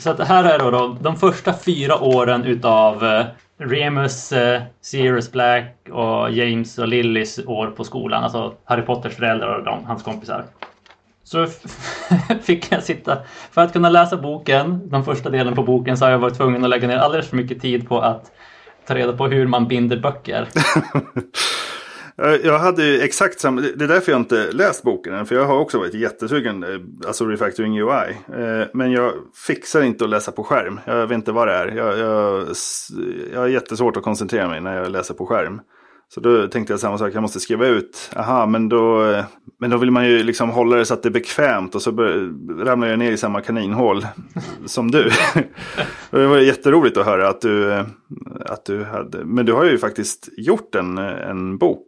Så 0.00 0.10
att 0.10 0.16
det 0.16 0.24
här 0.24 0.44
är 0.44 0.58
då 0.58 0.70
de, 0.70 0.98
de 1.00 1.16
första 1.16 1.54
fyra 1.54 2.00
åren 2.00 2.44
utav 2.44 3.04
eh, 3.04 3.24
Remus, 3.58 4.32
eh, 4.32 4.62
Sirius 4.80 5.32
Black 5.32 5.88
och 5.92 6.30
James 6.30 6.78
och 6.78 6.88
Lillys 6.88 7.38
år 7.46 7.66
på 7.66 7.84
skolan. 7.84 8.24
Alltså 8.24 8.54
Harry 8.64 8.82
Potters 8.82 9.16
föräldrar 9.16 9.58
och 9.58 9.64
de, 9.64 9.84
hans 9.84 10.02
kompisar. 10.02 10.44
Så 11.24 11.46
fick 12.42 12.72
jag 12.72 12.82
sitta, 12.82 13.18
för 13.50 13.62
att 13.62 13.72
kunna 13.72 13.88
läsa 13.88 14.16
boken, 14.16 14.90
den 14.90 15.04
första 15.04 15.30
delen 15.30 15.54
på 15.54 15.62
boken, 15.62 15.96
så 15.96 16.04
har 16.04 16.12
jag 16.12 16.18
varit 16.18 16.36
tvungen 16.36 16.64
att 16.64 16.70
lägga 16.70 16.88
ner 16.88 16.96
alldeles 16.96 17.28
för 17.28 17.36
mycket 17.36 17.60
tid 17.60 17.88
på 17.88 18.00
att 18.00 18.32
ta 18.86 18.94
reda 18.94 19.12
på 19.12 19.26
hur 19.26 19.46
man 19.46 19.68
binder 19.68 19.96
böcker. 19.96 20.48
Eh, 22.22 22.46
jag 22.46 22.58
hade 22.58 22.84
ju 22.84 23.00
exakt 23.00 23.40
samma, 23.40 23.60
det 23.60 23.84
är 23.84 23.88
därför 23.88 24.12
jag 24.12 24.20
inte 24.20 24.52
läst 24.52 24.82
boken 24.82 25.14
än. 25.14 25.26
För 25.26 25.34
jag 25.34 25.44
har 25.44 25.58
också 25.58 25.78
varit 25.78 25.94
jättesugen, 25.94 26.62
eh, 26.62 26.80
alltså 27.06 27.26
refactoring 27.26 27.80
UI. 27.80 28.10
Eh, 28.28 28.66
men 28.74 28.92
jag 28.92 29.12
fixar 29.46 29.82
inte 29.82 30.04
att 30.04 30.10
läsa 30.10 30.32
på 30.32 30.44
skärm. 30.44 30.80
Jag 30.84 31.06
vet 31.06 31.14
inte 31.14 31.32
vad 31.32 31.48
det 31.48 31.54
är. 31.54 31.66
Jag, 31.66 31.98
jag, 31.98 32.46
jag 33.32 33.40
har 33.40 33.48
jättesvårt 33.48 33.96
att 33.96 34.02
koncentrera 34.02 34.48
mig 34.48 34.60
när 34.60 34.76
jag 34.76 34.90
läser 34.90 35.14
på 35.14 35.26
skärm. 35.26 35.60
Så 36.14 36.20
då 36.20 36.46
tänkte 36.46 36.72
jag 36.72 36.80
samma 36.80 36.98
sak, 36.98 37.14
jag 37.14 37.22
måste 37.22 37.40
skriva 37.40 37.66
ut. 37.66 38.10
Aha, 38.16 38.46
men 38.46 38.68
då, 38.68 39.14
men 39.58 39.70
då 39.70 39.76
vill 39.76 39.90
man 39.90 40.08
ju 40.08 40.22
liksom 40.22 40.50
hålla 40.50 40.76
det 40.76 40.84
så 40.84 40.94
att 40.94 41.02
det 41.02 41.08
är 41.08 41.10
bekvämt. 41.10 41.74
Och 41.74 41.82
så 41.82 41.90
ramlar 42.58 42.88
jag 42.88 42.98
ner 42.98 43.12
i 43.12 43.16
samma 43.16 43.40
kaninhål 43.40 44.06
som 44.66 44.90
du. 44.90 45.10
Det 46.10 46.26
var 46.26 46.38
jätteroligt 46.38 46.96
att 46.96 47.06
höra 47.06 47.28
att 47.28 47.40
du, 47.40 47.84
att 48.46 48.64
du 48.64 48.84
hade. 48.84 49.24
Men 49.24 49.46
du 49.46 49.52
har 49.52 49.64
ju 49.64 49.78
faktiskt 49.78 50.28
gjort 50.36 50.74
en, 50.74 50.98
en 50.98 51.58
bok. 51.58 51.86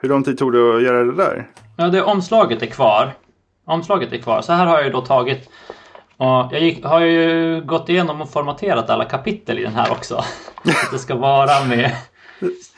Hur 0.00 0.08
lång 0.08 0.22
tid 0.22 0.38
tog 0.38 0.52
det 0.52 0.76
att 0.76 0.82
göra 0.82 1.04
det 1.04 1.14
där? 1.14 1.50
Ja, 1.76 1.88
det 1.88 2.02
omslaget 2.02 2.62
är 2.62 2.66
kvar. 2.66 3.12
Omslaget 3.64 4.12
är 4.12 4.18
kvar. 4.18 4.40
Så 4.40 4.52
här 4.52 4.66
har 4.66 4.76
jag 4.76 4.84
ju 4.84 4.92
då 4.92 5.00
tagit 5.00 5.50
och 6.16 6.48
jag 6.52 6.60
gick, 6.60 6.84
har 6.84 7.00
ju 7.00 7.60
gått 7.60 7.88
igenom 7.88 8.20
och 8.20 8.30
formaterat 8.30 8.90
alla 8.90 9.04
kapitel 9.04 9.58
i 9.58 9.62
den 9.62 9.74
här 9.74 9.90
också. 9.92 10.14
Att 10.64 10.92
det 10.92 10.98
ska 10.98 11.14
vara 11.14 11.64
med 11.64 11.92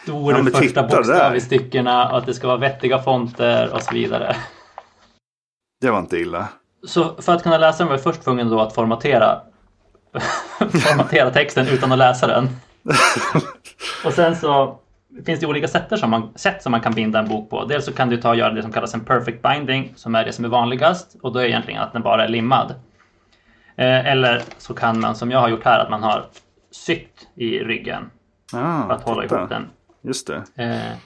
stor 0.02 0.32
Ja, 0.32 0.44
första 0.60 0.82
bokstav 0.82 1.04
där. 1.06 1.34
i 1.34 1.40
styckena 1.40 2.08
och 2.10 2.18
att 2.18 2.26
det 2.26 2.34
ska 2.34 2.46
vara 2.46 2.56
vettiga 2.56 2.98
fonter 2.98 3.74
och 3.74 3.82
så 3.82 3.94
vidare. 3.94 4.36
Det 5.80 5.90
var 5.90 5.98
inte 5.98 6.16
illa. 6.16 6.48
Så 6.86 7.14
för 7.22 7.34
att 7.34 7.42
kunna 7.42 7.58
läsa 7.58 7.78
den 7.78 7.86
var 7.86 7.94
jag 7.94 8.02
först 8.02 8.22
tvungen 8.22 8.48
då 8.48 8.60
att 8.60 8.74
formatera, 8.74 9.40
formatera 10.58 11.30
texten 11.30 11.66
utan 11.68 11.92
att 11.92 11.98
läsa 11.98 12.26
den. 12.26 12.48
och 14.04 14.12
sen 14.12 14.36
så 14.36 14.78
finns 15.26 15.40
det 15.40 15.46
olika 15.46 15.68
sätt 15.68 15.98
som, 16.00 16.10
man, 16.10 16.32
sätt 16.34 16.62
som 16.62 16.70
man 16.72 16.80
kan 16.80 16.92
binda 16.94 17.18
en 17.18 17.28
bok 17.28 17.50
på. 17.50 17.64
Dels 17.64 17.84
så 17.84 17.92
kan 17.92 18.08
du 18.08 18.16
ta 18.16 18.28
och 18.28 18.36
göra 18.36 18.52
det 18.52 18.62
som 18.62 18.72
kallas 18.72 18.94
en 18.94 19.04
perfect 19.04 19.42
binding 19.42 19.92
som 19.96 20.14
är 20.14 20.24
det 20.24 20.32
som 20.32 20.44
är 20.44 20.48
vanligast 20.48 21.16
och 21.22 21.32
då 21.32 21.38
är 21.38 21.44
egentligen 21.44 21.82
att 21.82 21.92
den 21.92 22.02
bara 22.02 22.24
är 22.24 22.28
limmad. 22.28 22.74
Eh, 23.76 24.06
eller 24.06 24.42
så 24.58 24.74
kan 24.74 25.00
man 25.00 25.14
som 25.14 25.30
jag 25.30 25.40
har 25.40 25.48
gjort 25.48 25.64
här 25.64 25.78
att 25.78 25.90
man 25.90 26.02
har 26.02 26.24
sytt 26.70 27.28
i 27.34 27.58
ryggen 27.58 28.10
Ah, 28.52 28.86
för 28.86 28.94
att 28.94 29.02
hålla 29.02 29.22
titta. 29.22 29.36
ihop 29.38 29.48
den. 29.48 29.70
Just 30.02 30.26
det. 30.26 30.64
Eh, 30.64 30.96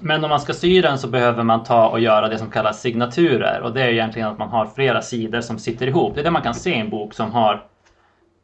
Men 0.00 0.24
om 0.24 0.30
man 0.30 0.40
ska 0.40 0.52
sy 0.52 0.80
den 0.80 0.98
så 0.98 1.08
behöver 1.08 1.42
man 1.42 1.64
ta 1.64 1.88
och 1.88 2.00
göra 2.00 2.28
det 2.28 2.38
som 2.38 2.50
kallas 2.50 2.80
signaturer 2.80 3.60
och 3.60 3.74
det 3.74 3.82
är 3.82 3.88
egentligen 3.88 4.28
att 4.28 4.38
man 4.38 4.48
har 4.48 4.66
flera 4.66 5.02
sidor 5.02 5.40
som 5.40 5.58
sitter 5.58 5.86
ihop. 5.86 6.14
Det 6.14 6.20
är 6.20 6.24
det 6.24 6.30
man 6.30 6.42
kan 6.42 6.54
se 6.54 6.70
i 6.70 6.78
en 6.78 6.90
bok 6.90 7.14
som 7.14 7.30
har 7.30 7.66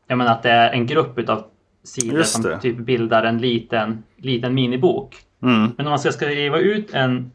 Jag 0.07 0.19
menar 0.19 0.33
att 0.33 0.43
det 0.43 0.51
är 0.51 0.71
en 0.71 0.87
grupp 0.87 1.19
utav 1.19 1.45
sidor 1.85 2.23
som 2.23 2.61
typ 2.61 2.77
bildar 2.77 3.23
en 3.23 3.39
liten, 3.39 4.03
liten 4.17 4.55
minibok. 4.55 5.17
Mm. 5.43 5.73
Men 5.77 5.87
om 5.87 5.91
man 5.91 5.99
ska 5.99 6.13
skriva 6.13 6.59
ut 6.59 6.95
en 6.95 7.31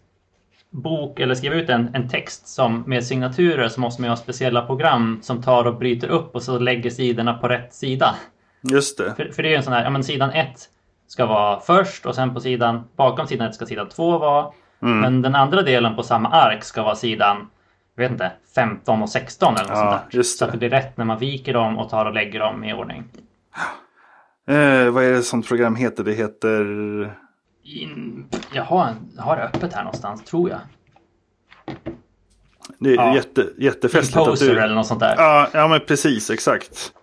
bok 0.69 1.19
eller 1.19 1.35
skriva 1.35 1.55
ut 1.55 1.69
en, 1.69 1.95
en 1.95 2.09
text 2.09 2.47
som 2.47 2.83
med 2.87 3.05
signaturer 3.05 3.67
så 3.69 3.81
måste 3.81 4.01
man 4.01 4.09
ha 4.09 4.17
speciella 4.17 4.61
program 4.61 5.19
som 5.21 5.41
tar 5.41 5.65
och 5.65 5.77
bryter 5.77 6.07
upp 6.07 6.35
och 6.35 6.43
så 6.43 6.59
lägger 6.59 6.89
sidorna 6.89 7.33
på 7.33 7.47
rätt 7.47 7.73
sida. 7.73 8.15
Just 8.71 8.97
det. 8.97 9.13
För, 9.15 9.31
för 9.31 9.43
det 9.43 9.49
är 9.49 9.51
ju 9.51 9.57
en 9.57 9.63
sån 9.63 9.73
här, 9.73 9.83
ja 9.83 9.89
men 9.89 10.03
sidan 10.03 10.31
1 10.31 10.69
ska 11.07 11.25
vara 11.25 11.59
först 11.59 12.05
och 12.05 12.15
sen 12.15 12.33
på 12.33 12.39
sidan 12.39 12.83
bakom 12.95 13.27
sidan 13.27 13.47
1 13.47 13.55
ska 13.55 13.65
sidan 13.65 13.89
2 13.89 14.17
vara. 14.17 14.51
Mm. 14.81 14.99
Men 14.99 15.21
den 15.21 15.35
andra 15.35 15.61
delen 15.61 15.95
på 15.95 16.03
samma 16.03 16.29
ark 16.29 16.63
ska 16.63 16.83
vara 16.83 16.95
sidan, 16.95 17.49
jag 17.95 18.03
vet 18.03 18.11
inte, 18.11 18.31
15 18.55 19.01
och 19.01 19.09
16 19.09 19.53
eller 19.53 19.63
något 19.63 19.69
Ja, 19.77 19.91
sånt 19.99 20.11
där. 20.11 20.23
Så 20.23 20.45
att 20.45 20.51
det 20.51 20.57
blir 20.57 20.69
rätt 20.69 20.97
när 20.97 21.05
man 21.05 21.19
viker 21.19 21.53
dem 21.53 21.77
och 21.79 21.89
tar 21.89 22.05
och 22.05 22.13
lägger 22.13 22.39
dem 22.39 22.63
i 22.63 22.73
ordning. 22.73 23.03
Eh, 24.47 24.89
vad 24.89 25.03
är 25.03 25.11
det 25.11 25.21
sånt 25.23 25.47
program 25.47 25.75
heter? 25.75 26.03
Det 26.03 26.13
heter... 26.13 26.61
In, 27.63 28.25
jag, 28.53 28.63
har, 28.63 28.87
jag 29.15 29.23
har 29.23 29.35
det 29.37 29.43
öppet 29.43 29.73
här 29.73 29.83
någonstans, 29.83 30.23
tror 30.23 30.49
jag. 30.49 30.59
Det 32.79 32.89
är 32.89 32.95
Ja. 32.95 33.15
jätte, 33.15 33.47
jättefestligt 33.57 34.17
att 34.17 34.23
Composer 34.23 34.55
du... 34.55 34.61
eller 34.61 34.75
något 34.75 34.87
sånt 34.87 34.99
där. 34.99 35.15
Ja, 35.17 35.47
ja, 35.53 35.67
men 35.67 35.79
precis. 35.87 36.29
Exakt. 36.29 36.93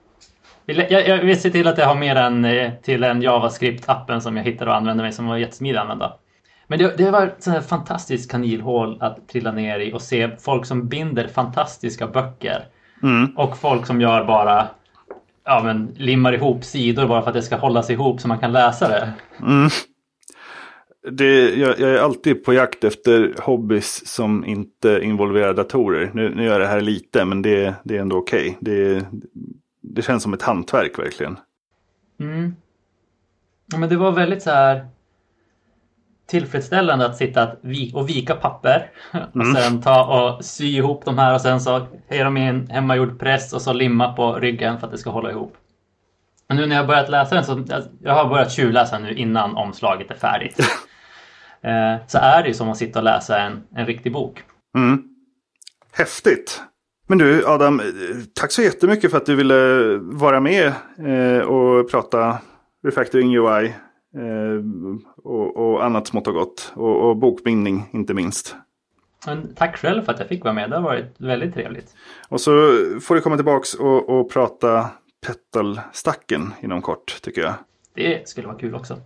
Jag, 0.66 1.08
jag 1.08 1.24
vill 1.24 1.40
se 1.40 1.50
till 1.50 1.68
att 1.68 1.78
jag 1.78 1.86
har 1.86 1.94
med 1.94 2.16
den 2.16 2.44
eh, 2.44 2.72
till 2.82 3.04
en 3.04 3.22
JavaScript-appen 3.22 4.20
som 4.20 4.36
jag 4.36 4.44
hittade 4.44 4.70
och 4.70 4.76
använde 4.76 5.02
mig 5.02 5.12
som 5.12 5.26
var 5.26 5.36
jättesmidig 5.36 5.76
att 5.76 5.82
använda. 5.82 6.16
Men 6.66 6.78
det, 6.78 6.96
det 6.96 7.10
var 7.10 7.26
ett 7.26 7.42
sånt 7.42 7.66
fantastiskt 7.66 8.30
kaninhål 8.30 8.98
att 9.00 9.28
trilla 9.28 9.52
ner 9.52 9.78
i 9.78 9.92
och 9.92 10.02
se 10.02 10.30
folk 10.36 10.66
som 10.66 10.88
binder 10.88 11.28
fantastiska 11.28 12.06
böcker. 12.06 12.64
Mm. 13.02 13.36
Och 13.36 13.58
folk 13.58 13.86
som 13.86 14.00
gör 14.00 14.24
bara 14.24 14.68
ja, 15.44 15.62
men, 15.64 15.94
limmar 15.96 16.32
ihop 16.32 16.64
sidor 16.64 17.06
bara 17.06 17.22
för 17.22 17.28
att 17.28 17.34
det 17.34 17.42
ska 17.42 17.56
hållas 17.56 17.90
ihop 17.90 18.20
så 18.20 18.28
man 18.28 18.38
kan 18.38 18.52
läsa 18.52 18.88
det. 18.88 19.12
Mm. 19.42 19.68
Det, 21.10 21.54
jag, 21.54 21.80
jag 21.80 21.90
är 21.90 21.98
alltid 21.98 22.44
på 22.44 22.52
jakt 22.52 22.84
efter 22.84 23.34
hobbys 23.42 24.06
som 24.06 24.44
inte 24.44 25.00
involverar 25.02 25.54
datorer. 25.54 26.10
Nu, 26.14 26.34
nu 26.34 26.44
gör 26.44 26.52
jag 26.52 26.60
det 26.60 26.66
här 26.66 26.80
lite, 26.80 27.24
men 27.24 27.42
det, 27.42 27.74
det 27.84 27.96
är 27.96 28.00
ändå 28.00 28.16
okej. 28.16 28.58
Det, 28.60 29.06
det 29.82 30.02
känns 30.02 30.22
som 30.22 30.34
ett 30.34 30.42
hantverk 30.42 30.98
verkligen. 30.98 31.38
Mm. 32.20 32.56
Men 33.76 33.88
det 33.88 33.96
var 33.96 34.12
väldigt 34.12 34.42
så 34.42 34.50
här 34.50 34.86
tillfredsställande 36.26 37.06
att 37.06 37.16
sitta 37.16 37.52
och 37.94 38.08
vika 38.08 38.34
papper 38.34 38.90
och 39.12 39.46
sen 39.56 39.82
ta 39.82 40.04
och 40.04 40.44
sy 40.44 40.66
ihop 40.66 41.04
de 41.04 41.18
här 41.18 41.34
och 41.34 41.40
sen 41.40 41.60
så 41.60 41.86
är 42.08 42.24
de 42.24 42.36
i 42.36 42.46
en 42.46 42.70
hemmagjord 42.70 43.20
press 43.20 43.52
och 43.52 43.62
så 43.62 43.72
limma 43.72 44.12
på 44.12 44.34
ryggen 44.34 44.78
för 44.78 44.86
att 44.86 44.92
det 44.92 44.98
ska 44.98 45.10
hålla 45.10 45.30
ihop. 45.30 45.56
Men 46.48 46.56
nu 46.56 46.66
när 46.66 46.76
jag 46.76 46.86
börjat 46.86 47.08
läsa 47.08 47.34
den 47.34 47.44
så 47.44 47.64
jag 48.02 48.14
har 48.14 48.28
börjat 48.28 48.52
tjuvläsa 48.52 48.98
nu 48.98 49.14
innan 49.14 49.56
omslaget 49.56 50.10
är 50.10 50.14
färdigt. 50.14 50.58
eh, 51.62 51.96
så 52.06 52.18
är 52.18 52.42
det 52.42 52.48
ju 52.48 52.54
som 52.54 52.68
att 52.68 52.76
sitta 52.76 52.98
och 52.98 53.04
läsa 53.04 53.40
en, 53.40 53.62
en 53.74 53.86
riktig 53.86 54.12
bok. 54.12 54.42
Mm. 54.76 55.02
Häftigt. 55.92 56.62
Men 57.06 57.18
du 57.18 57.46
Adam, 57.46 57.80
eh, 57.80 57.86
tack 58.34 58.52
så 58.52 58.62
jättemycket 58.62 59.10
för 59.10 59.18
att 59.18 59.26
du 59.26 59.34
ville 59.34 59.96
vara 59.98 60.40
med 60.40 60.72
eh, 60.98 61.42
och 61.42 61.90
prata 61.90 62.38
Refactoring 62.84 63.36
UI. 63.36 63.66
Eh, 64.14 64.64
och, 65.16 65.56
och 65.56 65.84
annat 65.84 66.06
smått 66.06 66.26
och 66.26 66.34
gott. 66.34 66.72
Och, 66.74 67.08
och 67.08 67.16
bokbindning 67.16 67.88
inte 67.92 68.14
minst. 68.14 68.56
Men 69.26 69.54
tack 69.54 69.76
själv 69.76 70.02
för 70.02 70.12
att 70.12 70.18
jag 70.18 70.28
fick 70.28 70.44
vara 70.44 70.54
med. 70.54 70.70
Det 70.70 70.76
har 70.76 70.82
varit 70.82 71.14
väldigt 71.18 71.54
trevligt. 71.54 71.94
Och 72.28 72.40
så 72.40 72.50
får 73.02 73.14
du 73.14 73.20
komma 73.20 73.36
tillbaks 73.36 73.74
och, 73.74 74.08
och 74.08 74.30
prata 74.32 74.90
petalstacken 75.26 76.54
inom 76.62 76.82
kort 76.82 77.18
tycker 77.22 77.40
jag. 77.42 77.54
Det 77.94 78.28
skulle 78.28 78.46
vara 78.46 78.58
kul 78.58 78.74
också. 78.74 78.98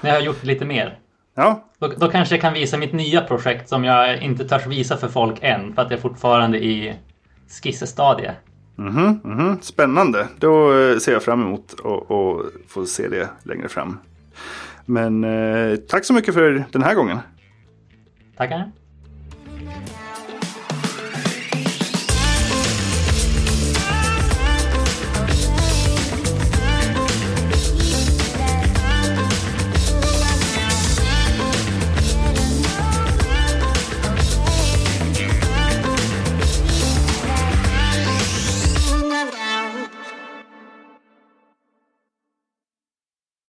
När 0.00 0.10
jag 0.10 0.16
har 0.16 0.22
gjort 0.22 0.44
lite 0.44 0.64
mer. 0.64 0.98
Ja, 1.34 1.64
Då, 1.78 1.88
då 1.88 2.08
kanske 2.08 2.34
jag 2.34 2.42
kan 2.42 2.52
visa 2.54 2.76
mitt 2.76 2.92
nya 2.92 3.20
projekt 3.20 3.68
som 3.68 3.84
jag 3.84 4.22
inte 4.22 4.48
törs 4.48 4.66
visa 4.66 4.96
för 4.96 5.08
folk 5.08 5.38
än 5.40 5.74
för 5.74 5.82
att 5.82 5.90
jag 5.90 5.98
är 5.98 6.02
fortfarande 6.02 6.58
i 6.64 6.94
skissestadie. 7.48 8.34
mhm, 8.76 9.20
mhm. 9.24 9.58
spännande. 9.60 10.28
Då 10.38 10.78
eh, 10.78 10.98
ser 10.98 11.12
jag 11.12 11.22
fram 11.22 11.42
emot 11.42 11.74
att 11.74 12.68
få 12.68 12.86
se 12.86 13.08
det 13.08 13.28
längre 13.42 13.68
fram. 13.68 13.98
Men 14.86 15.24
eh, 15.24 15.76
tack 15.76 16.04
så 16.04 16.12
mycket 16.12 16.34
för 16.34 16.64
den 16.72 16.82
här 16.82 16.94
gången. 16.94 17.18
Tackar. 18.36 18.70